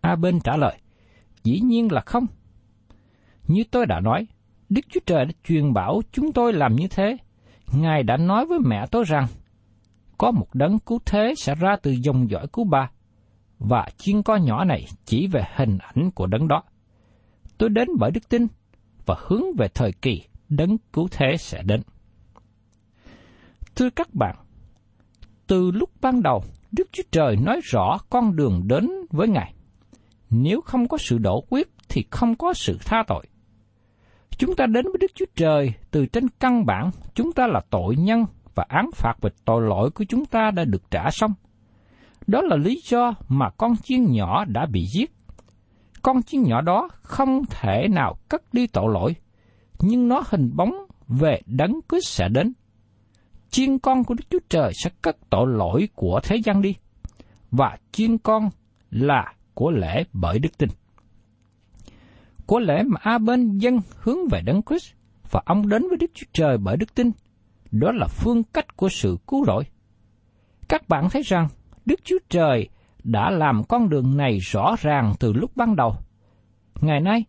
A 0.00 0.16
bên 0.16 0.40
trả 0.40 0.56
lời, 0.56 0.78
dĩ 1.44 1.60
nhiên 1.60 1.92
là 1.92 2.00
không. 2.06 2.26
Như 3.48 3.64
tôi 3.70 3.86
đã 3.86 4.00
nói, 4.00 4.26
Đức 4.68 4.80
Chúa 4.88 5.00
Trời 5.06 5.24
đã 5.24 5.32
truyền 5.44 5.72
bảo 5.72 6.00
chúng 6.12 6.32
tôi 6.32 6.52
làm 6.52 6.76
như 6.76 6.88
thế. 6.90 7.16
Ngài 7.72 8.02
đã 8.02 8.16
nói 8.16 8.46
với 8.46 8.58
mẹ 8.58 8.86
tôi 8.90 9.04
rằng, 9.04 9.26
có 10.18 10.30
một 10.30 10.46
đấng 10.54 10.78
cứu 10.78 10.98
thế 11.06 11.34
sẽ 11.36 11.54
ra 11.54 11.76
từ 11.82 11.90
dòng 11.90 12.30
dõi 12.30 12.46
của 12.46 12.64
bà, 12.64 12.90
và 13.58 13.88
chiên 13.96 14.22
con 14.22 14.44
nhỏ 14.44 14.64
này 14.64 14.86
chỉ 15.04 15.26
về 15.26 15.42
hình 15.54 15.78
ảnh 15.78 16.10
của 16.10 16.26
đấng 16.26 16.48
đó. 16.48 16.62
Tôi 17.58 17.68
đến 17.68 17.88
bởi 17.98 18.10
đức 18.10 18.28
tin 18.28 18.46
và 19.06 19.16
hướng 19.18 19.42
về 19.58 19.68
thời 19.74 19.92
kỳ 19.92 20.22
đấng 20.48 20.78
cứu 20.92 21.08
thế 21.10 21.36
sẽ 21.38 21.62
đến. 21.62 21.82
Thưa 23.74 23.90
các 23.90 24.14
bạn, 24.14 24.36
từ 25.46 25.70
lúc 25.70 25.90
ban 26.00 26.22
đầu, 26.22 26.42
Đức 26.72 26.88
Chúa 26.92 27.02
Trời 27.10 27.36
nói 27.36 27.60
rõ 27.64 27.98
con 28.10 28.36
đường 28.36 28.62
đến 28.68 28.90
với 29.10 29.28
Ngài. 29.28 29.54
Nếu 30.30 30.60
không 30.60 30.88
có 30.88 30.98
sự 30.98 31.18
đổ 31.18 31.44
quyết 31.50 31.68
thì 31.88 32.04
không 32.10 32.34
có 32.34 32.52
sự 32.52 32.78
tha 32.84 33.02
tội. 33.06 33.26
Chúng 34.38 34.56
ta 34.56 34.66
đến 34.66 34.84
với 34.84 34.98
Đức 35.00 35.10
Chúa 35.14 35.24
Trời 35.36 35.72
từ 35.90 36.06
trên 36.06 36.28
căn 36.40 36.66
bản 36.66 36.90
chúng 37.14 37.32
ta 37.32 37.46
là 37.46 37.60
tội 37.70 37.96
nhân 37.96 38.24
và 38.54 38.64
án 38.68 38.90
phạt 38.94 39.14
về 39.20 39.30
tội 39.44 39.62
lỗi 39.62 39.90
của 39.90 40.04
chúng 40.08 40.26
ta 40.26 40.50
đã 40.50 40.64
được 40.64 40.90
trả 40.90 41.10
xong. 41.10 41.32
Đó 42.26 42.40
là 42.42 42.56
lý 42.56 42.80
do 42.84 43.14
mà 43.28 43.50
con 43.50 43.76
chiên 43.76 44.12
nhỏ 44.12 44.44
đã 44.44 44.66
bị 44.66 44.84
giết. 44.94 45.15
Con 46.06 46.22
chiên 46.22 46.42
nhỏ 46.42 46.60
đó 46.60 46.88
không 47.02 47.42
thể 47.50 47.88
nào 47.88 48.16
cất 48.28 48.54
đi 48.54 48.66
tội 48.66 48.92
lỗi, 48.92 49.14
nhưng 49.80 50.08
nó 50.08 50.22
hình 50.26 50.50
bóng 50.56 50.74
về 51.08 51.40
đấng 51.46 51.80
Christ 51.88 52.08
sẽ 52.08 52.28
đến. 52.28 52.52
Chiên 53.50 53.78
con 53.78 54.04
của 54.04 54.14
Đức 54.14 54.24
Chúa 54.30 54.38
Trời 54.48 54.72
sẽ 54.84 54.90
cất 55.02 55.16
tội 55.30 55.46
lỗi 55.48 55.88
của 55.94 56.20
thế 56.22 56.36
gian 56.44 56.62
đi, 56.62 56.74
và 57.50 57.76
chiên 57.92 58.18
con 58.18 58.50
là 58.90 59.34
của 59.54 59.70
lễ 59.70 60.04
bởi 60.12 60.38
đức 60.38 60.58
tin. 60.58 60.68
Của 62.46 62.58
lễ 62.58 62.82
mà 62.82 63.00
A 63.00 63.18
bên 63.18 63.58
dân 63.58 63.80
hướng 63.96 64.28
về 64.30 64.40
đấng 64.42 64.62
Christ 64.62 64.92
và 65.30 65.42
ông 65.46 65.68
đến 65.68 65.88
với 65.88 65.96
Đức 65.96 66.10
Chúa 66.14 66.26
Trời 66.32 66.58
bởi 66.58 66.76
đức 66.76 66.94
tin, 66.94 67.10
đó 67.70 67.92
là 67.92 68.06
phương 68.06 68.42
cách 68.44 68.76
của 68.76 68.88
sự 68.88 69.16
cứu 69.26 69.44
rỗi. 69.46 69.64
Các 70.68 70.88
bạn 70.88 71.08
thấy 71.10 71.22
rằng 71.22 71.48
Đức 71.86 72.04
Chúa 72.04 72.18
Trời 72.28 72.68
đã 73.06 73.30
làm 73.30 73.64
con 73.64 73.88
đường 73.88 74.16
này 74.16 74.38
rõ 74.38 74.74
ràng 74.80 75.14
từ 75.20 75.32
lúc 75.32 75.50
ban 75.56 75.76
đầu. 75.76 75.94
Ngày 76.80 77.00
nay, 77.00 77.24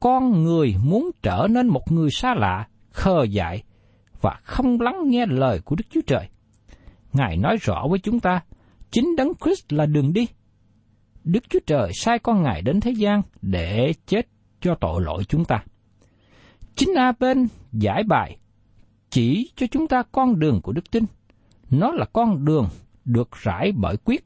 con 0.00 0.42
người 0.44 0.74
muốn 0.84 1.10
trở 1.22 1.46
nên 1.50 1.66
một 1.66 1.92
người 1.92 2.10
xa 2.10 2.34
lạ, 2.34 2.68
khờ 2.90 3.24
dại 3.30 3.62
và 4.20 4.40
không 4.42 4.80
lắng 4.80 4.96
nghe 5.04 5.26
lời 5.26 5.60
của 5.64 5.76
Đức 5.76 5.84
Chúa 5.90 6.00
Trời. 6.06 6.28
Ngài 7.12 7.36
nói 7.36 7.56
rõ 7.60 7.86
với 7.90 7.98
chúng 7.98 8.20
ta, 8.20 8.42
chính 8.90 9.16
Đấng 9.16 9.32
Christ 9.44 9.72
là 9.72 9.86
đường 9.86 10.12
đi. 10.12 10.26
Đức 11.24 11.44
Chúa 11.48 11.60
Trời 11.66 11.90
sai 11.94 12.18
con 12.18 12.42
Ngài 12.42 12.62
đến 12.62 12.80
thế 12.80 12.90
gian 12.90 13.22
để 13.42 13.92
chết 14.06 14.26
cho 14.60 14.74
tội 14.80 15.02
lỗi 15.02 15.24
chúng 15.24 15.44
ta. 15.44 15.64
Chính 16.76 16.94
A 16.94 17.12
bên 17.20 17.48
giải 17.72 18.02
bài 18.08 18.38
chỉ 19.10 19.50
cho 19.56 19.66
chúng 19.66 19.88
ta 19.88 20.02
con 20.12 20.38
đường 20.38 20.60
của 20.62 20.72
đức 20.72 20.90
tin. 20.90 21.04
Nó 21.70 21.92
là 21.92 22.04
con 22.12 22.44
đường 22.44 22.68
được 23.04 23.28
rải 23.42 23.72
bởi 23.72 23.96
quyết. 23.96 24.24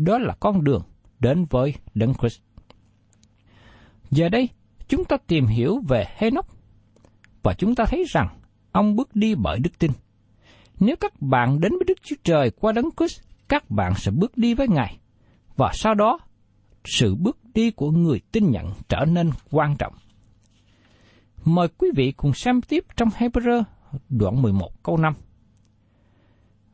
Đó 0.00 0.18
là 0.18 0.34
con 0.40 0.64
đường 0.64 0.82
đến 1.18 1.44
với 1.50 1.74
Đấng 1.94 2.14
Christ. 2.14 2.40
Giờ 4.10 4.28
đây, 4.28 4.48
chúng 4.88 5.04
ta 5.04 5.16
tìm 5.26 5.46
hiểu 5.46 5.80
về 5.88 6.04
Henoch 6.16 6.46
và 7.42 7.54
chúng 7.54 7.74
ta 7.74 7.84
thấy 7.84 8.04
rằng 8.08 8.28
ông 8.72 8.96
bước 8.96 9.16
đi 9.16 9.34
bởi 9.34 9.58
đức 9.58 9.78
tin. 9.78 9.90
Nếu 10.80 10.96
các 11.00 11.12
bạn 11.20 11.60
đến 11.60 11.72
với 11.72 11.84
Đức 11.86 11.98
Chúa 12.02 12.16
Trời 12.24 12.50
qua 12.50 12.72
đấng 12.72 12.88
Christ, 12.96 13.20
các 13.48 13.70
bạn 13.70 13.94
sẽ 13.96 14.10
bước 14.10 14.36
đi 14.36 14.54
với 14.54 14.68
Ngài. 14.68 14.98
Và 15.56 15.70
sau 15.74 15.94
đó, 15.94 16.18
sự 16.84 17.14
bước 17.14 17.38
đi 17.54 17.70
của 17.70 17.90
người 17.90 18.20
tin 18.32 18.50
nhận 18.50 18.72
trở 18.88 19.04
nên 19.04 19.30
quan 19.50 19.76
trọng. 19.78 19.94
Mời 21.44 21.68
quý 21.78 21.88
vị 21.96 22.12
cùng 22.12 22.32
xem 22.34 22.60
tiếp 22.60 22.84
trong 22.96 23.08
Hebrew 23.08 23.62
đoạn 24.08 24.42
11 24.42 24.82
câu 24.82 24.96
5. 24.96 25.14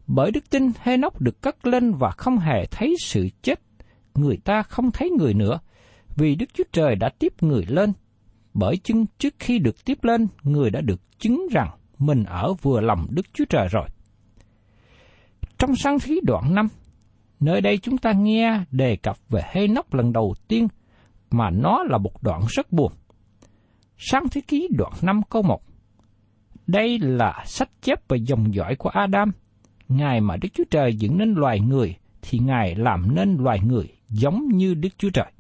Bởi 0.07 0.31
đức 0.31 0.51
tin 0.51 0.71
Henoch 0.81 1.21
được 1.21 1.43
cất 1.43 1.67
lên 1.67 1.93
và 1.93 2.11
không 2.11 2.39
hề 2.39 2.67
thấy 2.71 2.95
sự 3.05 3.29
chết, 3.43 3.61
người 4.15 4.37
ta 4.45 4.63
không 4.63 4.91
thấy 4.91 5.11
người 5.11 5.35
nữa, 5.35 5.59
vì 6.17 6.35
Đức 6.35 6.55
Chúa 6.55 6.65
Trời 6.73 6.97
đã 6.97 7.09
tiếp 7.19 7.33
người 7.41 7.65
lên. 7.69 7.93
Bởi 8.55 8.77
chứng 8.77 9.07
trước 9.19 9.35
khi 9.39 9.59
được 9.59 9.85
tiếp 9.85 10.05
lên, 10.05 10.27
người 10.43 10.71
đã 10.71 10.81
được 10.81 11.19
chứng 11.19 11.47
rằng 11.53 11.71
mình 11.99 12.25
ở 12.25 12.55
vừa 12.63 12.81
lòng 12.81 13.07
Đức 13.11 13.27
Chúa 13.33 13.45
Trời 13.45 13.69
rồi. 13.71 13.89
Trong 15.59 15.77
sáng 15.77 15.99
thí 16.01 16.15
đoạn 16.23 16.55
5, 16.55 16.69
nơi 17.41 17.61
đây 17.61 17.79
chúng 17.79 17.99
ta 17.99 18.13
nghe 18.13 18.61
đề 18.71 18.97
cập 18.97 19.17
về 19.29 19.43
hê 19.53 19.69
nóc 19.69 19.95
lần 19.95 20.13
đầu 20.13 20.35
tiên, 20.49 20.69
mà 21.31 21.51
nó 21.51 21.85
là 21.85 21.99
một 21.99 22.23
đoạn 22.23 22.41
rất 22.49 22.73
buồn. 22.73 22.93
Sáng 23.99 24.25
thế 24.31 24.41
ký 24.49 24.69
đoạn 24.77 24.93
5 25.03 25.21
câu 25.31 25.43
1 25.43 25.63
Đây 26.67 26.99
là 26.99 27.43
sách 27.47 27.71
chép 27.83 28.09
về 28.09 28.19
dòng 28.27 28.55
dõi 28.55 28.77
của 28.77 28.89
Adam. 28.89 29.33
Ngài 29.89 30.21
mà 30.21 30.37
Đức 30.37 30.49
Chúa 30.55 30.65
Trời 30.71 30.95
dựng 30.95 31.19
nên 31.19 31.35
loài 31.35 31.61
người, 31.61 31.97
thì 32.23 32.39
Ngài 32.39 32.75
làm 32.75 33.15
nên 33.15 33.37
loài 33.37 33.61
người 33.61 33.89
giống 34.09 34.49
như 34.49 34.75
Đức 34.75 34.99
Chúa 34.99 35.11
Trời. 35.11 35.33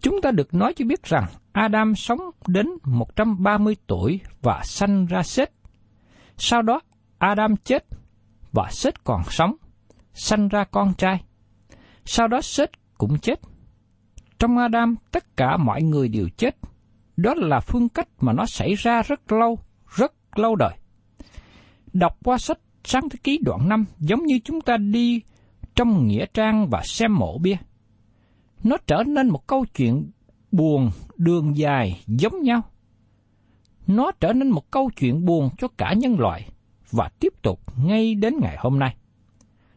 Chúng 0.00 0.20
ta 0.22 0.30
được 0.30 0.54
nói 0.54 0.74
cho 0.76 0.84
biết 0.84 1.02
rằng 1.02 1.24
Adam 1.52 1.94
sống 1.94 2.20
đến 2.46 2.66
130 2.84 3.76
tuổi 3.86 4.20
và 4.42 4.60
sanh 4.64 5.06
ra 5.06 5.22
Seth. 5.22 5.52
Sau 6.36 6.62
đó, 6.62 6.80
Adam 7.18 7.56
chết 7.56 7.84
và 8.52 8.68
Seth 8.70 9.04
còn 9.04 9.22
sống, 9.30 9.54
sanh 10.14 10.48
ra 10.48 10.64
con 10.64 10.94
trai. 10.94 11.24
Sau 12.04 12.28
đó 12.28 12.40
Seth 12.40 12.72
cũng 12.98 13.18
chết. 13.18 13.40
Trong 14.38 14.58
Adam, 14.58 14.96
tất 15.10 15.36
cả 15.36 15.56
mọi 15.56 15.82
người 15.82 16.08
đều 16.08 16.28
chết. 16.36 16.56
Đó 17.16 17.34
là 17.36 17.60
phương 17.60 17.88
cách 17.88 18.08
mà 18.20 18.32
nó 18.32 18.46
xảy 18.46 18.74
ra 18.74 19.02
rất 19.02 19.32
lâu, 19.32 19.58
rất 19.96 20.12
lâu 20.38 20.56
đời. 20.56 20.72
Đọc 21.92 22.16
qua 22.24 22.38
sách 22.38 22.58
Sáng 22.84 23.08
Thế 23.08 23.18
Ký 23.24 23.38
đoạn 23.42 23.68
5 23.68 23.84
giống 23.98 24.24
như 24.26 24.38
chúng 24.44 24.60
ta 24.60 24.76
đi 24.76 25.20
trong 25.74 26.06
nghĩa 26.06 26.26
trang 26.34 26.68
và 26.70 26.82
xem 26.84 27.18
mộ 27.18 27.38
bia. 27.38 27.56
Nó 28.64 28.76
trở 28.86 29.02
nên 29.06 29.28
một 29.28 29.46
câu 29.46 29.64
chuyện 29.74 30.10
buồn, 30.52 30.90
đường 31.16 31.56
dài 31.56 32.04
giống 32.06 32.42
nhau. 32.42 32.62
Nó 33.86 34.12
trở 34.20 34.32
nên 34.32 34.50
một 34.50 34.70
câu 34.70 34.90
chuyện 34.96 35.24
buồn 35.24 35.50
cho 35.58 35.68
cả 35.68 35.94
nhân 35.96 36.18
loại 36.18 36.48
và 36.90 37.10
tiếp 37.20 37.32
tục 37.42 37.60
ngay 37.84 38.14
đến 38.14 38.34
ngày 38.40 38.56
hôm 38.58 38.78
nay. 38.78 38.96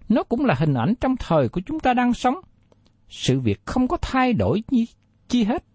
Nó 0.10 0.24
cũng 0.24 0.46
là 0.46 0.56
hình 0.58 0.74
ảnh 0.74 0.94
trong 1.02 1.16
thời 1.20 1.50
của 1.50 1.62
chúng 1.66 1.80
ta 1.80 1.94
đang 1.94 2.14
sống. 2.14 2.36
Sự 3.10 3.40
việc 3.40 3.66
không 3.66 3.88
có 3.88 3.98
thay 4.02 4.34
đổi 4.34 4.64
gì, 4.72 4.86
chi 5.30 5.44
hết. 5.44 5.66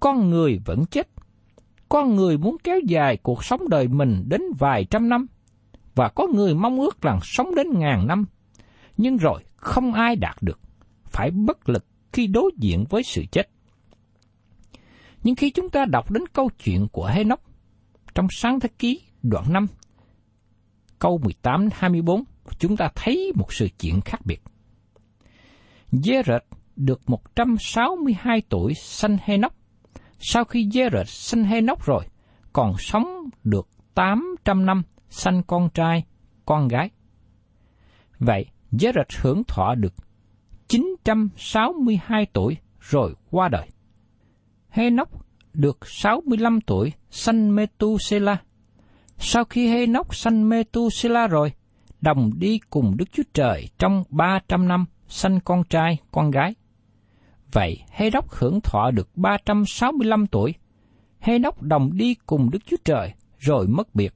Con 0.00 0.30
người 0.30 0.60
vẫn 0.64 0.86
chết. 0.86 1.08
Con 1.88 2.16
người 2.16 2.38
muốn 2.38 2.56
kéo 2.64 2.80
dài 2.86 3.16
cuộc 3.16 3.44
sống 3.44 3.68
đời 3.68 3.88
mình 3.88 4.24
đến 4.28 4.42
vài 4.58 4.84
trăm 4.84 5.08
năm. 5.08 5.26
Và 5.94 6.08
có 6.08 6.26
người 6.34 6.54
mong 6.54 6.80
ước 6.80 7.02
rằng 7.02 7.18
sống 7.22 7.54
đến 7.54 7.66
ngàn 7.78 8.06
năm. 8.06 8.24
Nhưng 8.96 9.16
rồi 9.16 9.44
không 9.56 9.92
ai 9.92 10.16
đạt 10.16 10.36
được. 10.40 10.60
Phải 11.04 11.30
bất 11.30 11.68
lực 11.68 11.86
khi 12.12 12.26
đối 12.26 12.50
diện 12.58 12.84
với 12.90 13.02
sự 13.02 13.24
chết. 13.32 13.48
Nhưng 15.22 15.34
khi 15.34 15.50
chúng 15.50 15.68
ta 15.68 15.84
đọc 15.84 16.10
đến 16.10 16.22
câu 16.32 16.50
chuyện 16.64 16.86
của 16.92 17.06
Hê-nóc 17.06 17.40
trong 18.14 18.26
sáng 18.30 18.60
thế 18.60 18.68
ký 18.78 19.00
đoạn 19.22 19.52
5, 19.52 19.66
câu 20.98 21.20
18-24, 21.42 22.22
chúng 22.58 22.76
ta 22.76 22.88
thấy 22.94 23.32
một 23.34 23.52
sự 23.52 23.68
chuyện 23.80 24.00
khác 24.00 24.20
biệt. 24.24 24.42
giê 25.92 26.22
được 26.76 27.00
162 27.06 28.42
tuổi 28.48 28.74
sanh 28.74 29.16
Hê-nóc. 29.24 29.54
Sau 30.18 30.44
khi 30.44 30.70
giê 30.72 30.88
sanh 31.06 31.44
Hê-nóc 31.44 31.84
rồi, 31.84 32.04
còn 32.52 32.74
sống 32.78 33.04
được 33.44 33.68
800 33.94 34.66
năm 34.66 34.82
sanh 35.14 35.42
con 35.42 35.68
trai, 35.74 36.04
con 36.46 36.68
gái. 36.68 36.90
Vậy, 38.18 38.46
Giê-rệt 38.72 39.06
hưởng 39.20 39.42
thọ 39.44 39.74
được 39.74 39.94
962 40.68 42.26
tuổi 42.32 42.56
rồi 42.80 43.14
qua 43.30 43.48
đời. 43.48 43.68
Hê-nóc 44.70 45.08
được 45.52 45.78
65 45.86 46.60
tuổi 46.60 46.92
sanh 47.10 47.54
mê 47.54 47.66
tu 47.78 47.98
Sau 49.18 49.44
khi 49.44 49.68
Hê-nóc 49.68 50.14
sanh 50.14 50.48
mê 50.48 50.64
tu 50.64 50.88
rồi, 51.30 51.52
đồng 52.00 52.30
đi 52.38 52.58
cùng 52.70 52.96
Đức 52.96 53.12
Chúa 53.12 53.22
Trời 53.34 53.68
trong 53.78 54.02
300 54.08 54.68
năm 54.68 54.84
sanh 55.08 55.40
con 55.40 55.64
trai, 55.64 55.98
con 56.10 56.30
gái. 56.30 56.54
Vậy 57.52 57.76
Hê-nóc 57.90 58.30
hưởng 58.30 58.60
thọ 58.60 58.90
được 58.90 59.08
365 59.16 60.26
tuổi. 60.26 60.54
Hê-nóc 61.20 61.62
đồng 61.62 61.96
đi 61.96 62.14
cùng 62.14 62.50
Đức 62.50 62.58
Chúa 62.66 62.76
Trời 62.84 63.12
rồi 63.38 63.66
mất 63.66 63.94
biệt, 63.94 64.14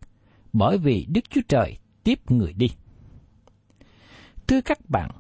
bởi 0.59 0.79
vì 0.79 1.07
Đức 1.09 1.31
Chúa 1.31 1.41
Trời 1.49 1.77
tiếp 2.05 2.19
người 2.31 2.53
đi. 2.53 2.71
Thưa 4.47 4.61
các 4.61 4.79
bạn, 4.89 5.11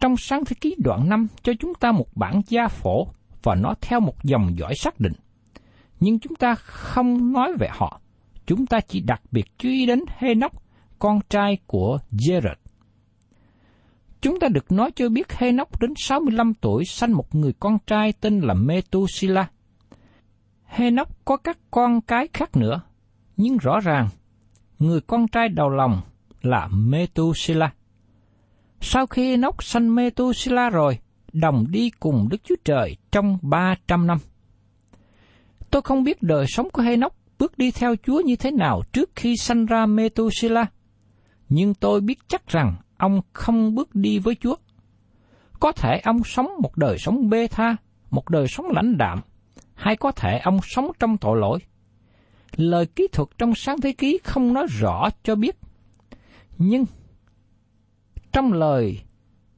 trong 0.00 0.16
sáng 0.16 0.44
thế 0.44 0.56
ký 0.60 0.74
đoạn 0.78 1.08
5 1.08 1.26
cho 1.42 1.52
chúng 1.60 1.72
ta 1.80 1.92
một 1.92 2.06
bản 2.14 2.40
gia 2.48 2.68
phổ 2.68 3.06
và 3.42 3.54
nó 3.54 3.74
theo 3.80 4.00
một 4.00 4.24
dòng 4.24 4.58
dõi 4.58 4.74
xác 4.76 5.00
định. 5.00 5.12
Nhưng 6.00 6.18
chúng 6.18 6.34
ta 6.34 6.54
không 6.54 7.32
nói 7.32 7.52
về 7.58 7.68
họ, 7.70 8.00
chúng 8.46 8.66
ta 8.66 8.80
chỉ 8.80 9.00
đặc 9.00 9.22
biệt 9.30 9.44
chú 9.58 9.68
ý 9.68 9.86
đến 9.86 10.00
Hê-nóc, 10.18 10.52
con 10.98 11.20
trai 11.28 11.58
của 11.66 11.98
Jared. 12.12 12.54
Chúng 14.20 14.40
ta 14.40 14.48
được 14.48 14.72
nói 14.72 14.90
cho 14.96 15.08
biết 15.08 15.32
Hê-nóc 15.32 15.80
đến 15.80 15.94
65 15.96 16.54
tuổi 16.54 16.84
sanh 16.84 17.12
một 17.12 17.34
người 17.34 17.52
con 17.60 17.78
trai 17.86 18.12
tên 18.12 18.40
là 18.40 18.54
Methuselah. 18.54 19.52
Hê-nóc 20.66 21.24
có 21.24 21.36
các 21.36 21.58
con 21.70 22.00
cái 22.00 22.28
khác 22.32 22.56
nữa, 22.56 22.80
nhưng 23.36 23.56
rõ 23.56 23.80
ràng 23.80 24.08
người 24.80 25.00
con 25.00 25.28
trai 25.28 25.48
đầu 25.48 25.68
lòng 25.68 26.00
là 26.42 26.68
Metusila. 26.72 27.72
Sau 28.80 29.06
khi 29.06 29.36
nóc 29.36 29.64
sanh 29.64 29.94
Metusila 29.94 30.70
rồi, 30.70 30.98
đồng 31.32 31.66
đi 31.70 31.90
cùng 31.90 32.28
Đức 32.30 32.36
Chúa 32.44 32.54
Trời 32.64 32.96
trong 33.12 33.38
300 33.42 34.06
năm. 34.06 34.18
Tôi 35.70 35.82
không 35.82 36.04
biết 36.04 36.22
đời 36.22 36.46
sống 36.48 36.70
của 36.70 36.82
Henoch 36.82 37.14
bước 37.38 37.58
đi 37.58 37.70
theo 37.70 37.94
Chúa 38.06 38.20
như 38.20 38.36
thế 38.36 38.50
nào 38.50 38.82
trước 38.92 39.10
khi 39.16 39.36
sanh 39.36 39.66
ra 39.66 39.86
Metusila, 39.86 40.66
nhưng 41.48 41.74
tôi 41.74 42.00
biết 42.00 42.18
chắc 42.28 42.46
rằng 42.46 42.76
ông 42.96 43.20
không 43.32 43.74
bước 43.74 43.94
đi 43.94 44.18
với 44.18 44.34
Chúa. 44.34 44.56
Có 45.60 45.72
thể 45.72 46.00
ông 46.04 46.24
sống 46.24 46.48
một 46.62 46.76
đời 46.76 46.98
sống 46.98 47.28
bê 47.28 47.46
tha, 47.46 47.76
một 48.10 48.30
đời 48.30 48.48
sống 48.48 48.66
lãnh 48.70 48.98
đạm, 48.98 49.20
hay 49.74 49.96
có 49.96 50.12
thể 50.12 50.38
ông 50.38 50.58
sống 50.62 50.90
trong 50.98 51.16
tội 51.18 51.38
lỗi. 51.38 51.58
Lời 52.56 52.86
kỹ 52.86 53.08
thuật 53.12 53.28
trong 53.38 53.54
sáng 53.54 53.80
thế 53.80 53.92
ký 53.92 54.18
không 54.24 54.54
nói 54.54 54.66
rõ 54.80 55.08
cho 55.22 55.34
biết. 55.34 55.56
Nhưng 56.58 56.84
trong 58.32 58.52
lời 58.52 59.00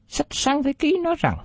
sách 0.07 0.27
sáng 0.29 0.63
thế 0.63 0.73
ký 0.73 0.97
nói 1.03 1.15
rằng 1.19 1.37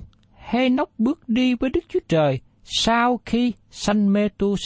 Hê-nóc 0.50 0.90
bước 0.98 1.28
đi 1.28 1.54
với 1.54 1.70
Đức 1.70 1.84
Chúa 1.88 2.00
Trời 2.08 2.40
sau 2.64 3.20
khi 3.26 3.52
sanh 3.70 4.12
mê 4.12 4.28
tu 4.28 4.56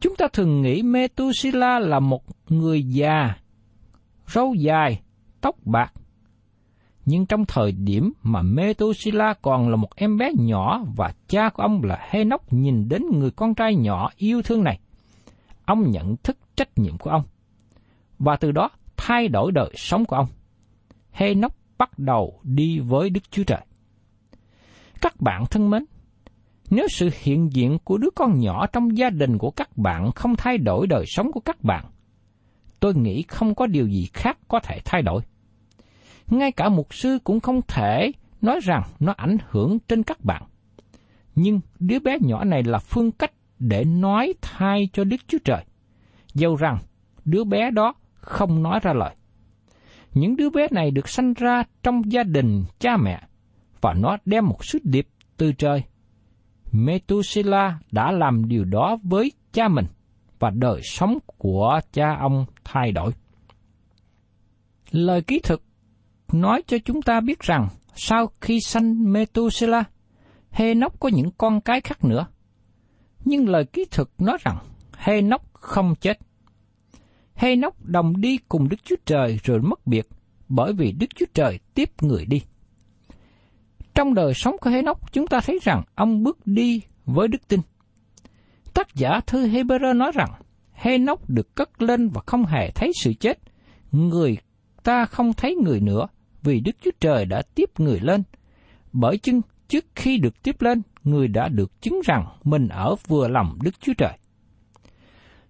Chúng 0.00 0.16
ta 0.16 0.28
thường 0.32 0.62
nghĩ 0.62 0.82
mê 0.82 1.08
tu 1.08 1.30
là 1.80 2.00
một 2.00 2.24
người 2.48 2.82
già, 2.82 3.34
râu 4.26 4.54
dài, 4.54 5.00
tóc 5.40 5.56
bạc. 5.64 5.92
Nhưng 7.04 7.26
trong 7.26 7.44
thời 7.44 7.72
điểm 7.72 8.12
mà 8.22 8.42
mê 8.42 8.74
tu 8.74 8.92
còn 9.42 9.68
là 9.68 9.76
một 9.76 9.96
em 9.96 10.18
bé 10.18 10.30
nhỏ 10.38 10.84
và 10.96 11.12
cha 11.28 11.48
của 11.48 11.62
ông 11.62 11.84
là 11.84 12.08
Hê-nóc 12.10 12.52
nhìn 12.52 12.88
đến 12.88 13.02
người 13.12 13.30
con 13.30 13.54
trai 13.54 13.74
nhỏ 13.74 14.10
yêu 14.16 14.42
thương 14.42 14.64
này, 14.64 14.80
ông 15.68 15.90
nhận 15.90 16.16
thức 16.16 16.38
trách 16.56 16.78
nhiệm 16.78 16.98
của 16.98 17.10
ông. 17.10 17.22
Và 18.18 18.36
từ 18.36 18.52
đó 18.52 18.70
thay 18.96 19.28
đổi 19.28 19.52
đời 19.52 19.72
sống 19.76 20.04
của 20.04 20.16
ông. 20.16 20.26
Hê-nóc 21.12 21.54
bắt 21.78 21.98
đầu 21.98 22.40
đi 22.42 22.78
với 22.78 23.10
Đức 23.10 23.20
Chúa 23.30 23.44
Trời. 23.44 23.60
Các 25.00 25.20
bạn 25.20 25.44
thân 25.50 25.70
mến, 25.70 25.84
nếu 26.70 26.88
sự 26.88 27.10
hiện 27.22 27.52
diện 27.52 27.78
của 27.84 27.98
đứa 27.98 28.10
con 28.14 28.38
nhỏ 28.38 28.66
trong 28.66 28.98
gia 28.98 29.10
đình 29.10 29.38
của 29.38 29.50
các 29.50 29.76
bạn 29.76 30.12
không 30.12 30.36
thay 30.36 30.58
đổi 30.58 30.86
đời 30.86 31.04
sống 31.06 31.32
của 31.32 31.40
các 31.40 31.64
bạn, 31.64 31.84
tôi 32.80 32.94
nghĩ 32.94 33.24
không 33.28 33.54
có 33.54 33.66
điều 33.66 33.88
gì 33.88 34.08
khác 34.12 34.38
có 34.48 34.60
thể 34.60 34.80
thay 34.84 35.02
đổi. 35.02 35.22
Ngay 36.26 36.52
cả 36.52 36.68
mục 36.68 36.94
sư 36.94 37.18
cũng 37.24 37.40
không 37.40 37.60
thể 37.68 38.12
nói 38.42 38.60
rằng 38.62 38.82
nó 39.00 39.12
ảnh 39.16 39.36
hưởng 39.50 39.78
trên 39.88 40.02
các 40.02 40.24
bạn. 40.24 40.42
Nhưng 41.34 41.60
đứa 41.78 41.98
bé 41.98 42.18
nhỏ 42.20 42.44
này 42.44 42.62
là 42.62 42.78
phương 42.78 43.12
cách 43.12 43.32
để 43.58 43.84
nói 43.84 44.34
thay 44.42 44.88
cho 44.92 45.04
Đức 45.04 45.20
Chúa 45.28 45.38
Trời. 45.44 45.64
Dầu 46.34 46.56
rằng 46.56 46.78
đứa 47.24 47.44
bé 47.44 47.70
đó 47.70 47.94
không 48.14 48.62
nói 48.62 48.80
ra 48.82 48.92
lời 48.92 49.14
những 50.14 50.36
đứa 50.36 50.50
bé 50.50 50.66
này 50.70 50.90
được 50.90 51.08
sanh 51.08 51.34
ra 51.34 51.62
trong 51.82 52.12
gia 52.12 52.22
đình 52.22 52.64
cha 52.78 52.96
mẹ, 52.96 53.20
và 53.80 53.94
nó 53.94 54.16
đem 54.24 54.46
một 54.46 54.64
sứ 54.64 54.78
điệp 54.84 55.08
từ 55.36 55.52
trời. 55.52 55.82
Methuselah 56.72 57.74
đã 57.92 58.12
làm 58.12 58.48
điều 58.48 58.64
đó 58.64 58.98
với 59.02 59.32
cha 59.52 59.68
mình, 59.68 59.86
và 60.38 60.50
đời 60.50 60.80
sống 60.84 61.18
của 61.36 61.80
cha 61.92 62.16
ông 62.20 62.44
thay 62.64 62.92
đổi. 62.92 63.12
Lời 64.90 65.22
ký 65.22 65.40
thực 65.44 65.62
nói 66.32 66.62
cho 66.66 66.78
chúng 66.84 67.02
ta 67.02 67.20
biết 67.20 67.40
rằng 67.40 67.68
sau 67.94 68.26
khi 68.40 68.60
sanh 68.60 69.12
Methuselah, 69.12 69.90
Hê-nóc 70.50 71.00
có 71.00 71.08
những 71.08 71.30
con 71.38 71.60
cái 71.60 71.80
khác 71.80 72.04
nữa. 72.04 72.26
Nhưng 73.24 73.48
lời 73.48 73.64
ký 73.64 73.84
thực 73.90 74.10
nói 74.18 74.38
rằng 74.40 74.58
Hê-nóc 74.98 75.42
không 75.52 75.94
chết. 76.00 76.18
Hê-nóc 77.34 77.84
đồng 77.84 78.20
đi 78.20 78.38
cùng 78.48 78.68
Đức 78.68 78.84
Chúa 78.84 78.96
Trời 79.06 79.38
rồi 79.44 79.60
mất 79.60 79.86
biệt, 79.86 80.08
bởi 80.48 80.72
vì 80.72 80.92
Đức 80.92 81.06
Chúa 81.16 81.26
Trời 81.34 81.58
tiếp 81.74 81.90
người 82.00 82.24
đi. 82.26 82.42
Trong 83.94 84.14
đời 84.14 84.34
sống 84.34 84.56
của 84.60 84.70
Hê-nóc, 84.70 85.12
chúng 85.12 85.26
ta 85.26 85.40
thấy 85.40 85.58
rằng 85.62 85.82
ông 85.94 86.22
bước 86.22 86.38
đi 86.46 86.82
với 87.04 87.28
đức 87.28 87.48
tin. 87.48 87.60
Tác 88.74 88.94
giả 88.94 89.20
thư 89.26 89.48
Hebrew 89.48 89.96
nói 89.96 90.12
rằng, 90.14 90.30
Hê-nóc 90.72 91.30
được 91.30 91.54
cất 91.54 91.82
lên 91.82 92.08
và 92.08 92.20
không 92.26 92.46
hề 92.46 92.70
thấy 92.70 92.92
sự 93.00 93.12
chết. 93.20 93.38
Người 93.92 94.38
ta 94.82 95.04
không 95.04 95.32
thấy 95.32 95.54
người 95.54 95.80
nữa, 95.80 96.06
vì 96.42 96.60
Đức 96.60 96.76
Chúa 96.84 96.90
Trời 97.00 97.24
đã 97.24 97.42
tiếp 97.54 97.70
người 97.78 98.00
lên. 98.02 98.22
Bởi 98.92 99.18
chưng 99.18 99.40
trước 99.68 99.84
khi 99.94 100.18
được 100.18 100.42
tiếp 100.42 100.62
lên, 100.62 100.82
người 101.10 101.28
đã 101.28 101.48
được 101.48 101.82
chứng 101.82 102.00
rằng 102.04 102.26
mình 102.44 102.68
ở 102.68 102.94
vừa 103.08 103.28
lòng 103.28 103.58
Đức 103.62 103.80
Chúa 103.80 103.92
Trời. 103.98 104.18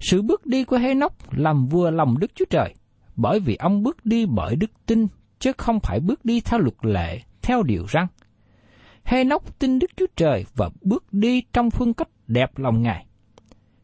Sự 0.01 0.23
bước 0.23 0.47
đi 0.47 0.65
của 0.65 0.79
Hê-nóc 0.79 1.13
làm 1.31 1.67
vừa 1.67 1.91
lòng 1.91 2.19
Đức 2.19 2.31
Chúa 2.35 2.45
Trời, 2.51 2.75
bởi 3.17 3.41
vì 3.41 3.57
ông 3.57 3.83
bước 3.83 4.07
đi 4.07 4.27
bởi 4.27 4.57
đức 4.57 4.71
tin, 4.87 5.07
chứ 5.39 5.53
không 5.59 5.81
phải 5.81 6.01
bước 6.01 6.25
đi 6.25 6.41
theo 6.41 6.61
luật 6.61 6.77
lệ, 6.83 7.21
theo 7.43 7.63
điều 7.63 7.85
răng. 7.89 8.07
Hê-nóc 9.05 9.59
tin 9.59 9.79
Đức 9.79 9.91
Chúa 9.97 10.07
Trời 10.17 10.45
và 10.57 10.71
bước 10.83 11.05
đi 11.13 11.43
trong 11.53 11.71
phương 11.71 11.95
cách 11.95 12.09
đẹp 12.27 12.59
lòng 12.59 12.83
Ngài. 12.83 13.07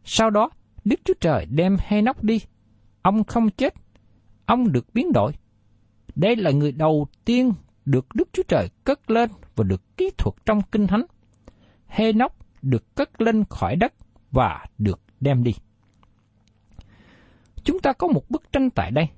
Sau 0.04 0.30
đó, 0.30 0.50
Đức 0.84 1.00
Chúa 1.04 1.14
Trời 1.20 1.46
đem 1.46 1.76
Hê-nóc 1.80 2.24
đi. 2.24 2.40
Ông 3.02 3.24
không 3.24 3.50
chết, 3.50 3.74
ông 4.46 4.72
được 4.72 4.86
biến 4.94 5.12
đổi. 5.12 5.32
Đây 6.14 6.36
là 6.36 6.50
người 6.50 6.72
đầu 6.72 7.06
tiên 7.24 7.52
được 7.84 8.06
Đức 8.14 8.28
Chúa 8.32 8.42
Trời 8.48 8.68
cất 8.84 9.10
lên 9.10 9.30
và 9.56 9.64
được 9.64 9.96
kỹ 9.96 10.10
thuật 10.18 10.34
trong 10.46 10.62
Kinh 10.72 10.86
Thánh. 10.86 11.04
Hê-nóc 11.94 12.36
được 12.62 12.94
cất 12.94 13.22
lên 13.22 13.44
khỏi 13.50 13.76
đất 13.76 13.94
và 14.30 14.64
được 14.78 15.00
đem 15.20 15.44
đi. 15.44 15.52
Chúng 17.64 17.80
ta 17.80 17.92
có 17.92 18.06
một 18.06 18.30
bức 18.30 18.52
tranh 18.52 18.70
tại 18.70 18.90
đây 18.90 19.08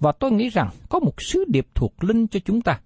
và 0.00 0.12
tôi 0.12 0.32
nghĩ 0.32 0.48
rằng 0.48 0.70
có 0.88 0.98
một 0.98 1.22
sứ 1.22 1.44
điệp 1.48 1.66
thuộc 1.74 2.04
linh 2.04 2.26
cho 2.26 2.40
chúng 2.44 2.60
ta. 2.60 2.80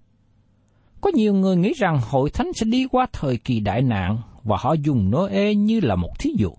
Có 1.01 1.11
nhiều 1.13 1.33
người 1.33 1.57
nghĩ 1.57 1.73
rằng 1.77 1.99
hội 2.09 2.29
thánh 2.29 2.53
sẽ 2.53 2.65
đi 2.65 2.87
qua 2.91 3.07
thời 3.13 3.37
kỳ 3.37 3.59
đại 3.59 3.81
nạn 3.81 4.17
và 4.43 4.57
họ 4.59 4.73
dùng 4.73 5.11
Noe 5.11 5.53
như 5.55 5.79
là 5.79 5.95
một 5.95 6.19
thí 6.19 6.35
dụ. 6.37 6.51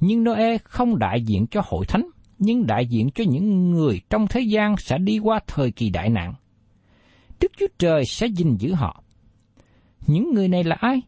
Nhưng 0.00 0.24
Noe 0.24 0.58
không 0.58 0.98
đại 0.98 1.22
diện 1.22 1.46
cho 1.46 1.62
hội 1.64 1.86
thánh, 1.86 2.06
nhưng 2.38 2.66
đại 2.66 2.86
diện 2.86 3.10
cho 3.14 3.24
những 3.28 3.70
người 3.70 4.00
trong 4.10 4.26
thế 4.26 4.40
gian 4.40 4.76
sẽ 4.78 4.98
đi 4.98 5.18
qua 5.18 5.40
thời 5.46 5.70
kỳ 5.70 5.90
đại 5.90 6.10
nạn. 6.10 6.34
Đức 7.40 7.52
Chúa 7.58 7.66
Trời 7.78 8.04
sẽ 8.04 8.26
gìn 8.26 8.56
giữ 8.56 8.74
họ. 8.74 9.02
Những 10.06 10.34
người 10.34 10.48
này 10.48 10.64
là 10.64 10.76
ai? 10.80 11.02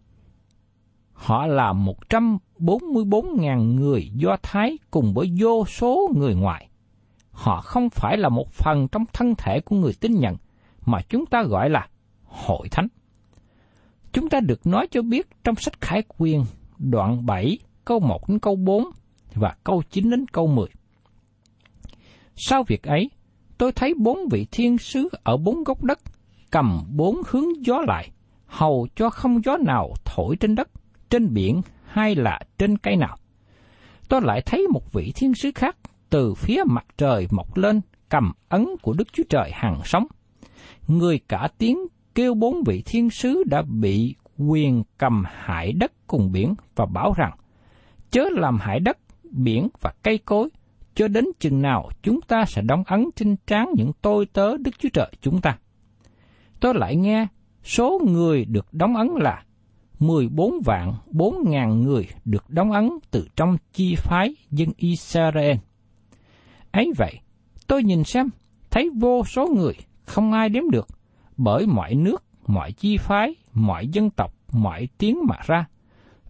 Họ 1.16 1.46
là 1.46 1.72
144.000 1.72 3.74
người 3.74 4.10
Do 4.14 4.36
Thái 4.42 4.78
cùng 4.90 5.14
với 5.14 5.32
vô 5.40 5.64
số 5.66 6.10
người 6.14 6.34
ngoại 6.34 6.68
họ 7.36 7.60
không 7.60 7.90
phải 7.90 8.16
là 8.16 8.28
một 8.28 8.52
phần 8.52 8.88
trong 8.88 9.04
thân 9.12 9.34
thể 9.38 9.60
của 9.60 9.76
người 9.76 9.92
tin 10.00 10.20
nhận, 10.20 10.36
mà 10.86 11.00
chúng 11.08 11.26
ta 11.26 11.42
gọi 11.42 11.70
là 11.70 11.88
hội 12.24 12.68
thánh. 12.68 12.88
Chúng 14.12 14.28
ta 14.28 14.40
được 14.40 14.66
nói 14.66 14.88
cho 14.90 15.02
biết 15.02 15.28
trong 15.44 15.54
sách 15.54 15.80
Khải 15.80 16.02
Quyền 16.18 16.44
đoạn 16.78 17.26
7, 17.26 17.58
câu 17.84 18.00
1 18.00 18.28
đến 18.28 18.38
câu 18.38 18.56
4 18.56 18.84
và 19.34 19.56
câu 19.64 19.82
9 19.90 20.10
đến 20.10 20.26
câu 20.26 20.46
10. 20.46 20.66
Sau 22.36 22.62
việc 22.62 22.82
ấy, 22.82 23.10
tôi 23.58 23.72
thấy 23.72 23.94
bốn 23.94 24.18
vị 24.30 24.46
thiên 24.50 24.78
sứ 24.78 25.08
ở 25.22 25.36
bốn 25.36 25.64
góc 25.64 25.84
đất, 25.84 25.98
cầm 26.50 26.82
bốn 26.96 27.16
hướng 27.28 27.66
gió 27.66 27.82
lại, 27.86 28.10
hầu 28.46 28.88
cho 28.96 29.10
không 29.10 29.44
gió 29.44 29.56
nào 29.56 29.94
thổi 30.04 30.36
trên 30.36 30.54
đất, 30.54 30.70
trên 31.10 31.34
biển 31.34 31.60
hay 31.86 32.14
là 32.14 32.40
trên 32.58 32.78
cây 32.78 32.96
nào. 32.96 33.16
Tôi 34.08 34.20
lại 34.22 34.42
thấy 34.46 34.66
một 34.72 34.92
vị 34.92 35.12
thiên 35.16 35.34
sứ 35.34 35.50
khác 35.54 35.76
từ 36.10 36.34
phía 36.34 36.62
mặt 36.66 36.86
trời 36.98 37.26
mọc 37.30 37.56
lên 37.56 37.80
cầm 38.08 38.32
ấn 38.48 38.66
của 38.82 38.92
Đức 38.92 39.12
Chúa 39.12 39.22
Trời 39.28 39.50
hằng 39.54 39.80
sống. 39.84 40.06
Người 40.88 41.20
cả 41.28 41.48
tiếng 41.58 41.78
kêu 42.14 42.34
bốn 42.34 42.62
vị 42.66 42.82
thiên 42.86 43.10
sứ 43.10 43.44
đã 43.46 43.62
bị 43.62 44.14
quyền 44.38 44.82
cầm 44.98 45.24
hại 45.26 45.72
đất 45.72 45.92
cùng 46.06 46.32
biển 46.32 46.54
và 46.74 46.86
bảo 46.86 47.12
rằng, 47.16 47.36
chớ 48.10 48.24
làm 48.32 48.58
hại 48.60 48.80
đất, 48.80 48.98
biển 49.30 49.68
và 49.80 49.92
cây 50.02 50.18
cối, 50.18 50.48
cho 50.94 51.08
đến 51.08 51.24
chừng 51.38 51.62
nào 51.62 51.90
chúng 52.02 52.20
ta 52.20 52.44
sẽ 52.44 52.62
đóng 52.62 52.82
ấn 52.86 53.04
trên 53.16 53.36
trán 53.46 53.68
những 53.76 53.92
tôi 54.02 54.26
tớ 54.26 54.56
Đức 54.56 54.70
Chúa 54.78 54.88
Trời 54.92 55.12
chúng 55.20 55.40
ta. 55.40 55.58
Tôi 56.60 56.74
lại 56.74 56.96
nghe 56.96 57.26
số 57.64 58.00
người 58.06 58.44
được 58.44 58.66
đóng 58.72 58.96
ấn 58.96 59.08
là 59.08 59.42
14 59.98 60.54
vạn 60.64 60.94
4 61.10 61.50
ngàn 61.50 61.82
người 61.82 62.08
được 62.24 62.50
đóng 62.50 62.72
ấn 62.72 62.90
từ 63.10 63.28
trong 63.36 63.56
chi 63.72 63.94
phái 63.96 64.34
dân 64.50 64.68
Israel. 64.76 65.56
Ấy 66.70 66.92
vậy, 66.96 67.20
tôi 67.66 67.82
nhìn 67.82 68.04
xem, 68.04 68.28
thấy 68.70 68.90
vô 68.94 69.24
số 69.24 69.46
người, 69.56 69.74
không 70.04 70.32
ai 70.32 70.48
đếm 70.48 70.70
được, 70.70 70.86
bởi 71.36 71.66
mọi 71.66 71.94
nước, 71.94 72.24
mọi 72.46 72.72
chi 72.72 72.96
phái, 72.96 73.34
mọi 73.52 73.88
dân 73.88 74.10
tộc, 74.10 74.32
mọi 74.52 74.88
tiếng 74.98 75.18
mà 75.28 75.36
ra. 75.46 75.66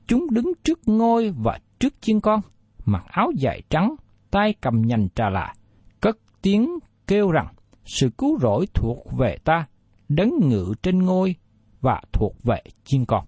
Chúng 0.07 0.27
đứng 0.31 0.53
trước 0.65 0.81
ngôi 0.87 1.31
và 1.31 1.59
trước 1.79 1.95
chiên 2.01 2.21
con, 2.21 2.41
mặc 2.85 3.05
áo 3.07 3.31
dài 3.37 3.63
trắng, 3.71 3.95
tay 4.31 4.55
cầm 4.61 4.83
nhành 4.83 5.09
trà 5.15 5.31
lạ, 5.31 5.55
cất 6.01 6.19
tiếng 6.43 6.79
kêu 7.07 7.31
rằng, 7.31 7.47
sự 7.85 8.11
cứu 8.19 8.39
rỗi 8.39 8.67
thuộc 8.75 8.99
về 9.19 9.39
ta, 9.45 9.67
đấng 10.09 10.31
ngự 10.43 10.75
trên 10.83 11.03
ngôi 11.03 11.35
và 11.81 12.01
thuộc 12.13 12.35
về 12.45 12.63
chiên 12.85 13.05
con. 13.05 13.25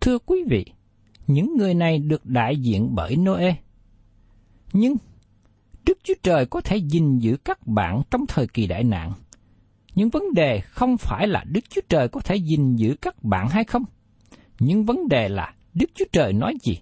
Thưa 0.00 0.18
quý 0.18 0.44
vị, 0.48 0.64
những 1.26 1.56
người 1.56 1.74
này 1.74 1.98
được 1.98 2.26
đại 2.26 2.56
diện 2.56 2.94
bởi 2.94 3.16
Noe. 3.16 3.54
Nhưng 4.72 4.96
Đức 5.84 5.98
Chúa 6.02 6.14
Trời 6.22 6.46
có 6.46 6.60
thể 6.60 6.76
gìn 6.76 7.18
giữ 7.18 7.36
các 7.44 7.66
bạn 7.66 8.02
trong 8.10 8.26
thời 8.26 8.46
kỳ 8.46 8.66
đại 8.66 8.84
nạn. 8.84 9.12
Nhưng 9.94 10.10
vấn 10.10 10.34
đề 10.34 10.60
không 10.60 10.96
phải 10.98 11.26
là 11.28 11.44
Đức 11.46 11.60
Chúa 11.70 11.80
Trời 11.88 12.08
có 12.08 12.20
thể 12.20 12.36
gìn 12.36 12.76
giữ 12.76 12.96
các 13.02 13.22
bạn 13.22 13.48
hay 13.48 13.64
không. 13.64 13.84
Nhưng 14.58 14.84
vấn 14.84 15.08
đề 15.08 15.28
là 15.28 15.54
Đức 15.74 15.90
Chúa 15.94 16.04
Trời 16.12 16.32
nói 16.32 16.54
gì? 16.62 16.78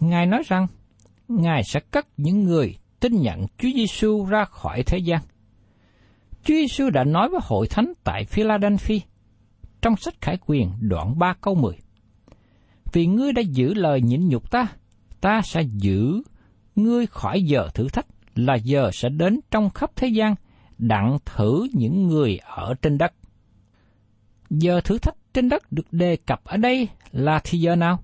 Ngài 0.00 0.26
nói 0.26 0.42
rằng, 0.46 0.66
Ngài 1.28 1.62
sẽ 1.64 1.80
cất 1.90 2.06
những 2.16 2.44
người 2.44 2.78
tin 3.00 3.20
nhận 3.20 3.46
Chúa 3.58 3.68
Giêsu 3.74 4.24
ra 4.24 4.44
khỏi 4.44 4.82
thế 4.86 4.98
gian. 4.98 5.20
Chúa 6.44 6.54
Giêsu 6.54 6.90
đã 6.90 7.04
nói 7.04 7.28
với 7.28 7.40
hội 7.42 7.66
thánh 7.70 7.92
tại 8.04 8.24
Philadelphia 8.24 8.98
trong 9.82 9.96
sách 9.96 10.14
Khải 10.20 10.38
Quyền 10.46 10.70
đoạn 10.80 11.18
3 11.18 11.34
câu 11.40 11.54
10. 11.54 11.74
Vì 12.92 13.06
ngươi 13.06 13.32
đã 13.32 13.42
giữ 13.42 13.74
lời 13.74 14.00
nhịn 14.00 14.28
nhục 14.28 14.50
ta, 14.50 14.66
ta 15.20 15.40
sẽ 15.44 15.62
giữ 15.62 16.22
ngươi 16.76 17.06
khỏi 17.06 17.42
giờ 17.42 17.68
thử 17.74 17.88
thách 17.88 18.06
là 18.34 18.54
giờ 18.54 18.90
sẽ 18.92 19.08
đến 19.08 19.40
trong 19.50 19.70
khắp 19.70 19.90
thế 19.96 20.08
gian 20.08 20.34
đặng 20.78 21.18
thử 21.24 21.66
những 21.72 22.08
người 22.08 22.38
ở 22.38 22.74
trên 22.82 22.98
đất. 22.98 23.12
Giờ 24.50 24.80
thử 24.80 24.98
thách 24.98 25.16
trên 25.34 25.48
đất 25.48 25.72
được 25.72 25.92
đề 25.92 26.16
cập 26.16 26.44
ở 26.44 26.56
đây 26.56 26.88
là 27.12 27.40
thì 27.44 27.58
giờ 27.58 27.76
nào? 27.76 28.02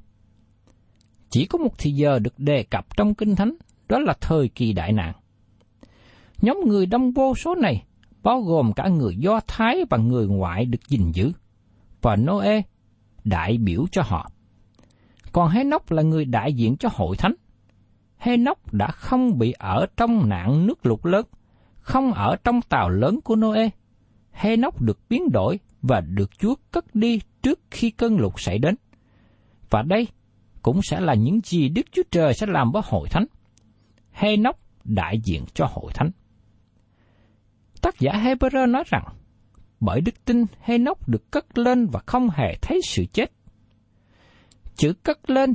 Chỉ 1.30 1.44
có 1.44 1.58
một 1.58 1.78
thì 1.78 1.90
giờ 1.90 2.18
được 2.18 2.38
đề 2.38 2.62
cập 2.62 2.96
trong 2.96 3.14
Kinh 3.14 3.36
Thánh, 3.36 3.54
đó 3.88 3.98
là 3.98 4.14
thời 4.20 4.48
kỳ 4.48 4.72
đại 4.72 4.92
nạn. 4.92 5.12
Nhóm 6.42 6.60
người 6.66 6.86
đông 6.86 7.12
vô 7.12 7.34
số 7.34 7.54
này 7.54 7.84
bao 8.22 8.40
gồm 8.40 8.72
cả 8.72 8.88
người 8.88 9.16
Do 9.16 9.40
Thái 9.46 9.76
và 9.90 9.98
người 9.98 10.26
ngoại 10.26 10.64
được 10.64 10.88
gìn 10.88 11.12
giữ, 11.12 11.32
và 12.02 12.16
Noe 12.16 12.62
đại 13.24 13.58
biểu 13.58 13.86
cho 13.92 14.02
họ. 14.02 14.30
Còn 15.32 15.48
Hê-nóc 15.50 15.90
là 15.90 16.02
người 16.02 16.24
đại 16.24 16.52
diện 16.52 16.76
cho 16.76 16.88
hội 16.92 17.16
thánh. 17.16 17.34
Hê-nóc 18.18 18.74
đã 18.74 18.90
không 18.90 19.38
bị 19.38 19.52
ở 19.58 19.86
trong 19.96 20.28
nạn 20.28 20.66
nước 20.66 20.86
lụt 20.86 21.06
lớn, 21.06 21.26
không 21.80 22.12
ở 22.12 22.36
trong 22.44 22.60
tàu 22.62 22.88
lớn 22.88 23.20
của 23.24 23.36
Noe. 23.36 23.68
Hê-nóc 24.32 24.82
được 24.82 24.98
biến 25.08 25.32
đổi 25.32 25.58
và 25.82 26.00
được 26.00 26.38
Chúa 26.38 26.54
cất 26.70 26.94
đi 26.94 27.20
trước 27.42 27.60
khi 27.70 27.90
cơn 27.90 28.16
lụt 28.16 28.32
xảy 28.36 28.58
đến. 28.58 28.74
Và 29.70 29.82
đây 29.82 30.08
cũng 30.62 30.80
sẽ 30.82 31.00
là 31.00 31.14
những 31.14 31.40
gì 31.44 31.68
Đức 31.68 31.86
Chúa 31.92 32.02
Trời 32.10 32.34
sẽ 32.34 32.46
làm 32.46 32.70
với 32.72 32.82
hội 32.84 33.08
thánh. 33.08 33.26
Hê-nóc 34.12 34.58
đại 34.84 35.20
diện 35.24 35.44
cho 35.54 35.66
hội 35.70 35.92
thánh. 35.94 36.10
Tác 37.82 37.98
giả 37.98 38.12
Hebrew 38.12 38.70
nói 38.70 38.84
rằng, 38.86 39.04
bởi 39.80 40.00
đức 40.00 40.24
tin 40.24 40.44
Hê-nóc 40.60 41.08
được 41.08 41.30
cất 41.30 41.58
lên 41.58 41.86
và 41.86 42.00
không 42.06 42.30
hề 42.30 42.54
thấy 42.62 42.80
sự 42.84 43.04
chết. 43.12 43.32
Chữ 44.78 44.92
cất 45.02 45.30
lên 45.30 45.54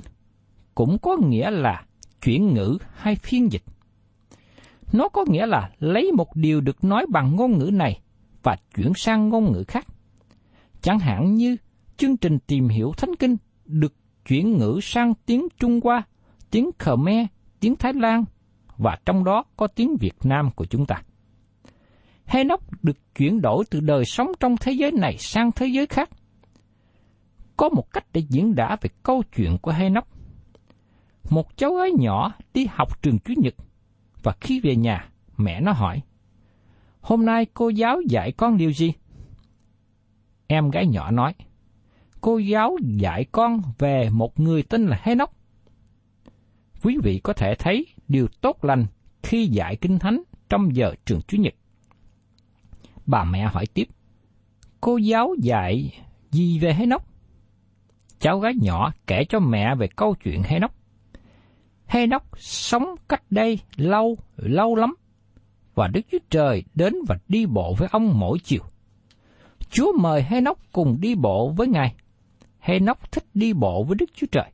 cũng 0.76 0.98
có 1.02 1.18
nghĩa 1.18 1.52
là 1.52 1.84
chuyển 2.22 2.54
ngữ 2.54 2.78
hay 2.94 3.16
phiên 3.16 3.52
dịch. 3.52 3.64
Nó 4.94 5.10
có 5.10 5.26
nghĩa 5.28 5.46
là 5.46 5.72
lấy 5.80 6.12
một 6.12 6.36
điều 6.36 6.62
được 6.62 6.84
nói 6.84 7.06
bằng 7.10 7.36
ngôn 7.36 7.58
ngữ 7.58 7.70
này 7.74 8.02
và 8.44 8.56
chuyển 8.76 8.92
sang 8.96 9.30
ngôn 9.30 9.52
ngữ 9.52 9.64
khác. 9.68 9.88
Chẳng 10.82 11.00
hạn 11.00 11.36
như 11.36 11.58
chương 11.98 12.18
trình 12.18 12.40
tìm 12.48 12.68
hiểu 12.68 12.92
Thánh 12.98 13.16
Kinh 13.16 13.38
được 13.66 13.94
chuyển 14.28 14.58
ngữ 14.58 14.80
sang 14.82 15.14
tiếng 15.26 15.48
Trung 15.60 15.80
Hoa, 15.84 16.04
tiếng 16.52 16.70
Khmer, 16.80 17.26
tiếng 17.60 17.76
Thái 17.76 17.94
Lan 17.94 18.24
và 18.78 18.98
trong 19.06 19.24
đó 19.24 19.44
có 19.58 19.68
tiếng 19.68 19.98
Việt 20.00 20.16
Nam 20.24 20.50
của 20.56 20.66
chúng 20.66 20.86
ta. 20.86 21.02
Henoch 22.26 22.84
được 22.84 22.98
chuyển 23.16 23.42
đổi 23.42 23.64
từ 23.70 23.80
đời 23.80 24.06
sống 24.06 24.32
trong 24.40 24.56
thế 24.58 24.72
giới 24.72 24.92
này 24.92 25.18
sang 25.18 25.52
thế 25.52 25.68
giới 25.68 25.86
khác. 25.86 26.10
Có 27.58 27.70
một 27.70 27.92
cách 27.92 28.06
để 28.14 28.22
diễn 28.30 28.56
đạt 28.56 28.82
về 28.82 28.90
câu 29.04 29.24
chuyện 29.36 29.58
của 29.58 29.72
Henoch. 29.72 30.08
Một 31.30 31.58
cháu 31.58 31.74
gái 31.74 31.92
nhỏ 31.92 32.34
đi 32.54 32.68
học 32.72 33.02
trường 33.02 33.20
Chủ 33.20 33.34
nhật 33.38 33.54
và 34.24 34.36
khi 34.42 34.60
về 34.60 34.76
nhà, 34.76 35.10
mẹ 35.38 35.62
nó 35.62 35.72
hỏi, 35.72 36.02
Hôm 37.04 37.26
nay 37.26 37.46
cô 37.54 37.70
giáo 37.70 38.02
dạy 38.02 38.32
con 38.32 38.58
điều 38.58 38.74
gì? 38.74 38.94
Em 40.48 40.70
gái 40.70 40.88
nhỏ 40.88 41.12
nói, 41.12 41.34
cô 42.22 42.38
giáo 42.38 42.78
dạy 42.82 43.26
con 43.32 43.62
về 43.78 44.10
một 44.10 44.40
người 44.40 44.64
tên 44.64 44.86
là 44.86 45.00
Henoch. 45.04 45.32
Quý 46.84 46.98
vị 47.04 47.20
có 47.20 47.34
thể 47.34 47.56
thấy 47.56 47.86
điều 48.08 48.28
tốt 48.42 48.66
lành 48.66 48.86
khi 49.24 49.48
dạy 49.48 49.76
kinh 49.76 50.00
thánh 50.00 50.24
trong 50.50 50.76
giờ 50.76 50.96
trường 51.06 51.22
Chủ 51.28 51.38
nhật. 51.38 51.54
Bà 53.06 53.24
mẹ 53.24 53.44
hỏi 53.44 53.66
tiếp, 53.66 53.88
cô 54.82 54.98
giáo 54.98 55.36
dạy 55.42 56.00
gì 56.32 56.60
về 56.60 56.74
Henoch? 56.74 57.13
Cháu 58.24 58.40
gái 58.40 58.54
nhỏ 58.62 58.92
kể 59.08 59.26
cho 59.30 59.40
mẹ 59.40 59.76
về 59.76 59.88
câu 59.96 60.16
chuyện 60.24 60.44
Henoch. 60.44 60.72
nóc 62.10 62.24
sống 62.38 62.96
cách 63.10 63.24
đây 63.30 63.60
lâu, 63.76 64.18
lâu 64.36 64.76
lắm, 64.76 64.96
và 65.76 65.88
Đức 65.88 66.02
Chúa 66.12 66.18
Trời 66.30 66.64
đến 66.76 66.94
và 67.08 67.18
đi 67.28 67.46
bộ 67.46 67.76
với 67.78 67.88
ông 67.92 68.20
mỗi 68.20 68.40
chiều. 68.44 68.62
Chúa 69.70 69.94
mời 70.00 70.24
Henoch 70.24 70.60
cùng 70.72 70.98
đi 71.02 71.16
bộ 71.16 71.54
với 71.58 71.68
Ngài. 71.68 71.96
Henoch 72.60 73.12
thích 73.12 73.26
đi 73.34 73.54
bộ 73.54 73.84
với 73.84 73.96
Đức 73.96 74.10
Chúa 74.16 74.28
Trời. 74.32 74.52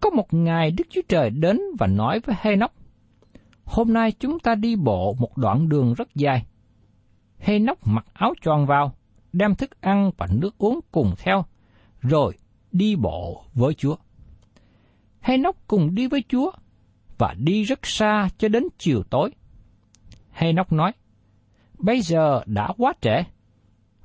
Có 0.00 0.10
một 0.10 0.34
ngày 0.34 0.70
Đức 0.70 0.84
Chúa 0.90 1.02
Trời 1.08 1.30
đến 1.30 1.60
và 1.78 1.86
nói 1.86 2.20
với 2.20 2.36
Henoch, 2.38 2.72
Hôm 3.64 3.92
nay 3.92 4.12
chúng 4.12 4.38
ta 4.38 4.54
đi 4.54 4.76
bộ 4.76 5.16
một 5.18 5.38
đoạn 5.38 5.68
đường 5.68 5.94
rất 5.94 6.14
dài. 6.14 6.46
Henoch 7.38 7.78
mặc 7.84 8.06
áo 8.12 8.34
tròn 8.42 8.66
vào, 8.66 8.94
đem 9.32 9.54
thức 9.54 9.80
ăn 9.80 10.10
và 10.16 10.26
nước 10.30 10.58
uống 10.58 10.80
cùng 10.92 11.14
theo, 11.18 11.44
rồi 12.00 12.34
đi 12.74 12.96
bộ 12.96 13.44
với 13.54 13.74
Chúa. 13.74 13.96
Henoch 15.20 15.56
cùng 15.66 15.94
đi 15.94 16.06
với 16.06 16.24
Chúa 16.28 16.50
và 17.18 17.34
đi 17.38 17.62
rất 17.62 17.86
xa 17.86 18.28
cho 18.38 18.48
đến 18.48 18.64
chiều 18.78 19.02
tối. 19.10 19.30
Henoch 20.32 20.72
nói, 20.72 20.92
bây 21.78 22.00
giờ 22.00 22.42
đã 22.46 22.68
quá 22.76 22.92
trễ 23.00 23.22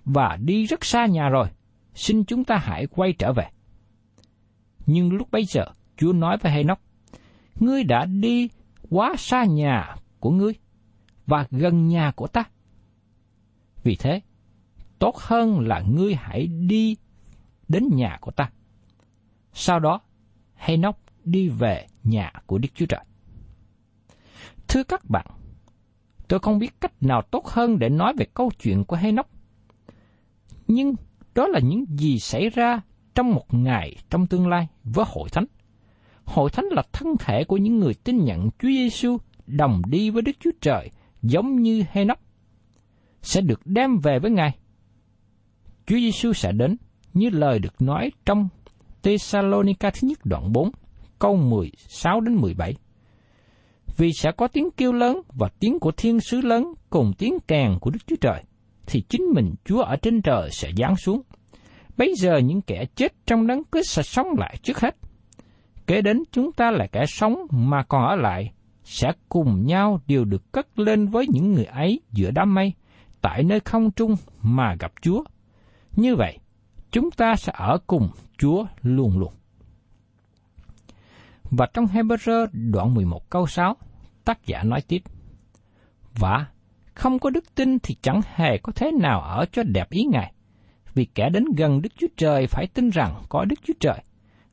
và 0.06 0.38
đi 0.42 0.66
rất 0.66 0.86
xa 0.86 1.06
nhà 1.06 1.30
rồi, 1.30 1.48
xin 1.94 2.24
chúng 2.24 2.44
ta 2.44 2.58
hãy 2.58 2.88
quay 2.88 3.14
trở 3.14 3.34
về. 3.34 3.48
Nhưng 4.86 5.14
lúc 5.14 5.32
bấy 5.32 5.46
giờ, 5.46 5.66
Chúa 5.98 6.14
nói 6.14 6.38
với 6.38 6.52
Henoch, 6.52 6.82
ngươi 7.60 7.84
đã 7.84 8.06
đi 8.06 8.50
quá 8.90 9.16
xa 9.18 9.44
nhà 9.44 9.96
của 10.20 10.32
ngươi 10.32 10.54
và 11.26 11.48
gần 11.52 11.88
nhà 11.88 12.12
của 12.16 12.28
ta. 12.28 12.44
Vì 13.84 13.96
thế, 13.96 14.22
tốt 15.00 15.18
hơn 15.18 15.60
là 15.60 15.82
ngươi 15.82 16.16
hãy 16.16 16.48
đi 16.48 16.96
đến 17.68 17.90
nhà 17.94 18.18
của 18.22 18.32
ta. 18.32 18.50
Sau 19.54 19.80
đó, 19.80 20.02
Henoch 20.56 20.98
đi 21.24 21.50
về 21.50 21.88
nhà 22.04 22.32
của 22.46 22.58
Đức 22.58 22.70
Chúa 22.76 22.86
Trời. 22.86 23.06
Thưa 24.68 24.84
các 24.84 25.10
bạn, 25.10 25.26
tôi 26.28 26.40
không 26.40 26.60
biết 26.60 26.82
cách 26.82 27.04
nào 27.04 27.22
tốt 27.22 27.48
hơn 27.48 27.80
để 27.80 27.90
nói 27.90 28.14
về 28.18 28.26
câu 28.34 28.52
chuyện 28.60 28.86
của 28.86 28.96
Henoch. 28.96 29.30
Nhưng 30.68 30.96
đó 31.36 31.48
là 31.48 31.60
những 31.60 31.86
gì 31.90 32.20
xảy 32.20 32.50
ra 32.50 32.82
trong 33.16 33.32
một 33.32 33.54
ngày 33.54 33.96
trong 34.10 34.28
tương 34.28 34.48
lai 34.48 34.68
với 34.84 35.06
hội 35.08 35.30
thánh. 35.30 35.46
Hội 36.26 36.50
thánh 36.50 36.66
là 36.66 36.84
thân 36.92 37.08
thể 37.20 37.44
của 37.44 37.58
những 37.58 37.80
người 37.80 37.94
tin 37.94 38.26
nhận 38.26 38.50
Chúa 38.60 38.68
Giêsu 38.68 39.18
đồng 39.48 39.82
đi 39.90 40.10
với 40.10 40.22
Đức 40.22 40.32
Chúa 40.40 40.52
Trời 40.62 40.90
giống 41.22 41.62
như 41.62 41.84
Hê-nóc 41.92 42.20
sẽ 43.22 43.42
được 43.42 43.62
đem 43.66 44.00
về 44.00 44.20
với 44.20 44.32
Ngài. 44.32 44.58
Chúa 45.86 45.96
Giêsu 45.96 46.34
sẽ 46.34 46.52
đến 46.52 46.78
như 47.14 47.30
lời 47.30 47.60
được 47.60 47.82
nói 47.82 48.12
trong 48.26 48.50
Thessalonica 49.04 49.90
thứ 49.90 50.08
nhất 50.08 50.20
đoạn 50.24 50.54
4, 50.54 50.72
câu 51.20 51.36
16 51.36 52.22
đến 52.22 52.36
17. 52.36 52.74
Vì 53.98 54.12
sẽ 54.14 54.32
có 54.38 54.48
tiếng 54.48 54.72
kêu 54.78 54.94
lớn 54.94 55.22
và 55.28 55.50
tiếng 55.60 55.80
của 55.80 55.92
thiên 55.92 56.20
sứ 56.20 56.42
lớn 56.42 56.74
cùng 56.90 57.12
tiếng 57.18 57.38
kèn 57.48 57.78
của 57.82 57.92
Đức 57.92 58.00
Chúa 58.08 58.16
Trời, 58.22 58.44
thì 58.86 59.02
chính 59.10 59.24
mình 59.34 59.56
Chúa 59.66 59.82
ở 59.82 59.96
trên 59.96 60.22
trời 60.22 60.50
sẽ 60.52 60.72
giáng 60.78 60.96
xuống. 60.96 61.22
Bây 61.98 62.14
giờ 62.16 62.38
những 62.38 62.62
kẻ 62.62 62.86
chết 62.96 63.14
trong 63.26 63.48
đấng 63.48 63.64
cứ 63.64 63.82
sẽ 63.84 64.04
sống 64.04 64.28
lại 64.38 64.56
trước 64.64 64.80
hết. 64.80 64.96
Kế 65.88 66.02
đến 66.02 66.24
chúng 66.32 66.52
ta 66.52 66.72
là 66.72 66.88
kẻ 66.88 67.06
sống 67.08 67.36
mà 67.52 67.84
còn 67.84 68.08
ở 68.08 68.16
lại, 68.16 68.52
sẽ 68.84 69.12
cùng 69.30 69.66
nhau 69.66 70.00
đều 70.08 70.26
được 70.26 70.52
cất 70.52 70.80
lên 70.80 71.08
với 71.08 71.26
những 71.30 71.54
người 71.54 71.66
ấy 71.66 72.02
giữa 72.12 72.32
đám 72.32 72.54
mây, 72.54 72.74
tại 73.22 73.44
nơi 73.44 73.60
không 73.60 73.92
trung 73.92 74.16
mà 74.42 74.76
gặp 74.80 74.92
Chúa. 75.02 75.24
Như 75.96 76.16
vậy, 76.16 76.38
chúng 76.91 77.12
ta 77.12 77.36
sẽ 77.36 77.54
ở 77.56 77.78
cùng 77.88 78.10
Chúa 78.38 78.65
luôn 78.82 79.19
luôn. 79.19 79.34
Và 81.52 81.67
trong 81.73 81.86
Hebrew 81.86 82.47
đoạn 82.54 82.93
11 82.93 83.30
câu 83.30 83.47
6, 83.47 83.75
tác 84.25 84.45
giả 84.45 84.63
nói 84.63 84.82
tiếp. 84.88 85.02
Và 86.15 86.45
không 86.93 87.19
có 87.19 87.30
đức 87.30 87.56
tin 87.56 87.80
thì 87.80 87.95
chẳng 88.02 88.21
hề 88.36 88.58
có 88.58 88.71
thế 88.75 88.91
nào 88.91 89.21
ở 89.21 89.45
cho 89.52 89.63
đẹp 89.63 89.89
ý 89.89 90.04
Ngài. 90.12 90.34
Vì 90.93 91.06
kẻ 91.06 91.30
đến 91.30 91.45
gần 91.58 91.82
Đức 91.82 91.89
Chúa 91.97 92.08
Trời 92.17 92.47
phải 92.47 92.67
tin 92.67 92.89
rằng 92.89 93.21
có 93.30 93.45
Đức 93.45 93.56
Chúa 93.63 93.73
Trời, 93.80 94.04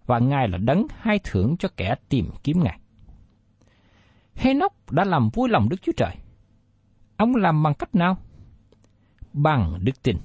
và 0.07 0.19
Ngài 0.19 0.49
là 0.49 0.59
đấng 0.59 0.87
hai 0.99 1.19
thưởng 1.25 1.57
cho 1.59 1.69
kẻ 1.77 1.95
tìm 2.09 2.31
kiếm 2.43 2.63
Ngài. 2.63 2.81
Henoch 4.35 4.73
đã 4.91 5.05
làm 5.05 5.29
vui 5.33 5.49
lòng 5.49 5.69
Đức 5.69 5.83
Chúa 5.83 5.93
Trời. 5.97 6.15
Ông 7.17 7.35
làm 7.35 7.63
bằng 7.63 7.75
cách 7.75 7.95
nào? 7.95 8.17
Bằng 9.33 9.79
đức 9.85 10.03
tin. 10.03 10.17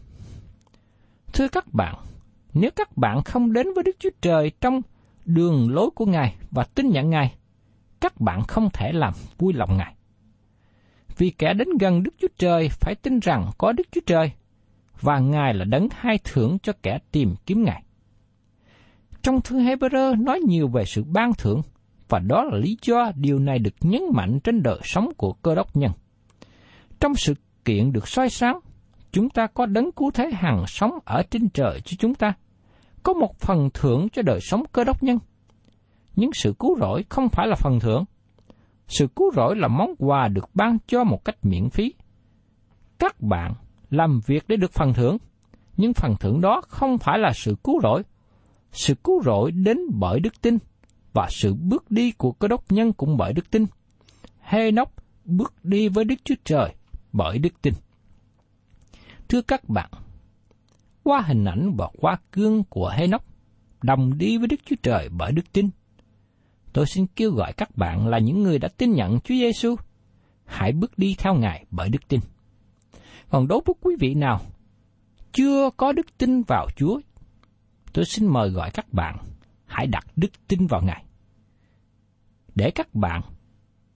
Thưa 1.34 1.48
các 1.48 1.74
bạn, 1.74 1.96
nếu 2.54 2.72
các 2.76 2.98
bạn 2.98 3.24
không 3.24 3.54
đến 3.54 3.68
với 3.76 3.84
Đức 3.84 3.96
Chúa 4.00 4.10
Trời 4.22 4.52
trong 4.62 4.82
đường 5.26 5.74
lối 5.74 5.90
của 5.96 6.06
Ngài 6.06 6.36
và 6.52 6.64
tin 6.64 6.90
nhận 6.90 7.10
Ngài, 7.10 7.36
các 8.02 8.22
bạn 8.22 8.44
không 8.48 8.70
thể 8.74 8.92
làm 8.92 9.14
vui 9.38 9.54
lòng 9.54 9.78
Ngài. 9.78 9.96
Vì 11.18 11.30
kẻ 11.30 11.54
đến 11.54 11.68
gần 11.80 12.04
Đức 12.04 12.14
Chúa 12.22 12.28
Trời 12.38 12.70
phải 12.70 12.96
tin 12.96 13.20
rằng 13.20 13.50
có 13.58 13.72
Đức 13.72 13.88
Chúa 13.92 14.02
Trời, 14.06 14.32
và 15.02 15.20
Ngài 15.20 15.54
là 15.54 15.66
đấng 15.66 15.88
hai 15.92 16.20
thưởng 16.24 16.58
cho 16.64 16.74
kẻ 16.84 17.00
tìm 17.12 17.36
kiếm 17.46 17.64
Ngài. 17.64 17.84
Trong 19.22 19.42
thư 19.42 19.60
Hebrew 19.60 20.24
nói 20.24 20.40
nhiều 20.40 20.68
về 20.68 20.86
sự 20.86 21.04
ban 21.04 21.34
thưởng, 21.34 21.62
và 22.10 22.20
đó 22.20 22.44
là 22.44 22.58
lý 22.58 22.78
do 22.82 23.12
điều 23.16 23.40
này 23.40 23.60
được 23.60 23.76
nhấn 23.82 24.02
mạnh 24.14 24.40
trên 24.44 24.64
đời 24.64 24.80
sống 24.84 25.12
của 25.18 25.34
cơ 25.34 25.56
đốc 25.56 25.76
nhân. 25.76 25.92
Trong 27.00 27.16
sự 27.16 27.34
kiện 27.66 27.92
được 27.92 28.08
soi 28.08 28.30
sáng, 28.30 28.60
chúng 29.12 29.30
ta 29.30 29.48
có 29.48 29.66
đấng 29.66 29.92
cứu 29.92 30.12
thế 30.12 30.32
hằng 30.34 30.64
sống 30.68 30.92
ở 31.06 31.24
trên 31.32 31.50
trời 31.50 31.82
cho 31.86 31.96
chúng 32.00 32.16
ta. 32.16 32.34
Có 33.04 33.14
một 33.14 33.40
phần 33.40 33.70
thưởng 33.74 34.10
cho 34.10 34.22
đời 34.22 34.40
sống 34.42 34.64
cơ 34.72 34.84
đốc 34.84 35.04
nhân. 35.04 35.20
Nhưng 36.16 36.30
sự 36.34 36.54
cứu 36.60 36.78
rỗi 36.80 37.06
không 37.10 37.30
phải 37.30 37.48
là 37.48 37.56
phần 37.56 37.80
thưởng. 37.80 38.06
Sự 38.88 39.08
cứu 39.16 39.32
rỗi 39.36 39.56
là 39.56 39.68
món 39.68 39.96
quà 39.98 40.28
được 40.28 40.50
ban 40.54 40.78
cho 40.88 41.04
một 41.04 41.26
cách 41.26 41.36
miễn 41.42 41.70
phí. 41.70 41.94
Các 43.00 43.22
bạn 43.22 43.54
làm 43.90 44.20
việc 44.26 44.44
để 44.48 44.56
được 44.56 44.72
phần 44.72 44.94
thưởng, 44.94 45.18
nhưng 45.78 45.94
phần 45.94 46.16
thưởng 46.20 46.42
đó 46.42 46.62
không 46.68 46.98
phải 46.98 47.20
là 47.20 47.32
sự 47.34 47.56
cứu 47.64 47.80
rỗi. 47.84 48.04
Sự 48.72 48.96
cứu 49.04 49.22
rỗi 49.24 49.52
đến 49.52 49.78
bởi 50.00 50.20
đức 50.20 50.42
tin, 50.42 50.58
và 51.14 51.28
sự 51.30 51.54
bước 51.54 51.92
đi 51.92 52.12
của 52.12 52.32
cơ 52.32 52.48
đốc 52.48 52.72
nhân 52.72 52.94
cũng 52.94 53.18
bởi 53.18 53.34
đức 53.34 53.52
tin. 53.52 53.66
Hê-nóc 54.42 54.94
bước 55.26 55.54
đi 55.64 55.88
với 55.88 56.06
Đức 56.06 56.16
Chúa 56.24 56.36
Trời 56.44 56.76
bởi 57.14 57.38
đức 57.38 57.62
tin. 57.62 57.74
Thưa 59.32 59.42
các 59.42 59.70
bạn, 59.70 59.90
qua 61.04 61.22
hình 61.22 61.46
ảnh 61.46 61.76
và 61.78 61.90
qua 61.98 62.18
gương 62.32 62.64
của 62.64 62.94
Hê-nóc, 62.98 63.26
đồng 63.82 64.18
đi 64.18 64.38
với 64.38 64.48
Đức 64.48 64.60
Chúa 64.66 64.76
Trời 64.84 65.10
bởi 65.10 65.32
đức 65.32 65.52
tin. 65.52 65.70
Tôi 66.74 66.86
xin 66.86 67.08
kêu 67.16 67.32
gọi 67.32 67.54
các 67.54 67.78
bạn 67.78 68.08
là 68.08 68.20
những 68.20 68.44
người 68.44 68.60
đã 68.60 68.68
tin 68.78 68.92
nhận 68.92 69.20
Chúa 69.20 69.36
Giêsu, 69.36 69.76
hãy 70.46 70.72
bước 70.72 70.98
đi 70.98 71.16
theo 71.18 71.36
Ngài 71.36 71.66
bởi 71.72 71.90
đức 71.90 72.08
tin. 72.08 72.20
Còn 73.30 73.48
đối 73.48 73.62
với 73.66 73.76
quý 73.82 73.96
vị 74.00 74.14
nào 74.14 74.42
chưa 75.34 75.70
có 75.78 75.92
đức 75.92 76.18
tin 76.18 76.42
vào 76.42 76.68
Chúa, 76.76 77.00
tôi 77.94 78.06
xin 78.06 78.28
mời 78.28 78.50
gọi 78.50 78.72
các 78.72 78.94
bạn 78.94 79.18
hãy 79.66 79.88
đặt 79.88 80.06
đức 80.16 80.32
tin 80.48 80.68
vào 80.68 80.82
Ngài. 80.82 81.06
Để 82.56 82.72
các 82.72 82.96
bạn 82.96 83.22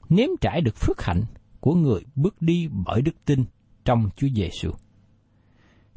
nếm 0.10 0.30
trải 0.42 0.62
được 0.62 0.76
phước 0.76 1.02
hạnh 1.02 1.24
của 1.60 1.74
người 1.76 2.02
bước 2.16 2.42
đi 2.42 2.68
bởi 2.86 3.02
đức 3.02 3.26
tin 3.26 3.44
trong 3.86 4.10
Chúa 4.16 4.28
Giêsu. 4.36 4.72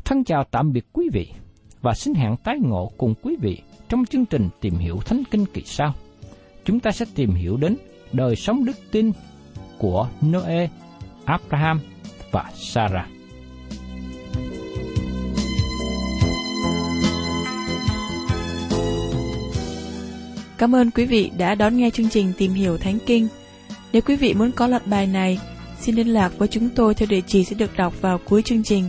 Thân 0.09 0.25
chào 0.25 0.45
tạm 0.45 0.73
biệt 0.73 0.87
quý 0.93 1.09
vị 1.13 1.29
và 1.83 1.95
xin 1.95 2.15
hẹn 2.15 2.37
tái 2.45 2.59
ngộ 2.59 2.93
cùng 2.99 3.15
quý 3.23 3.37
vị 3.41 3.59
trong 3.89 4.05
chương 4.05 4.25
trình 4.25 4.49
tìm 4.61 4.75
hiểu 4.75 4.97
Thánh 5.05 5.23
Kinh 5.31 5.47
kỳ 5.47 5.63
sau. 5.65 5.95
Chúng 6.65 6.81
ta 6.81 6.91
sẽ 6.91 7.07
tìm 7.15 7.35
hiểu 7.35 7.57
đến 7.57 7.77
đời 8.13 8.37
sống 8.37 8.65
đức 8.65 8.77
tin 8.91 9.13
của 9.79 10.09
Noe, 10.27 10.69
Abraham 11.25 11.81
và 12.33 12.51
Sarah. 12.55 13.09
Cảm 20.59 20.75
ơn 20.75 20.91
quý 20.91 21.07
vị 21.07 21.31
đã 21.39 21.55
đón 21.55 21.77
nghe 21.77 21.91
chương 21.91 22.11
trình 22.11 22.33
Tìm 22.39 22.53
hiểu 22.53 22.79
Thánh 22.79 22.99
Kinh. 23.07 23.29
Nếu 23.93 24.03
quý 24.03 24.17
vị 24.17 24.35
muốn 24.35 24.53
có 24.53 24.67
loạt 24.67 24.87
bài 24.87 25.07
này, 25.07 25.39
xin 25.81 25.95
liên 25.95 26.09
lạc 26.09 26.39
với 26.39 26.49
chúng 26.49 26.69
tôi 26.71 26.95
theo 26.95 27.07
địa 27.11 27.21
chỉ 27.27 27.45
sẽ 27.45 27.57
được 27.57 27.77
đọc 27.77 28.01
vào 28.01 28.19
cuối 28.25 28.43
chương 28.43 28.63
trình. 28.63 28.89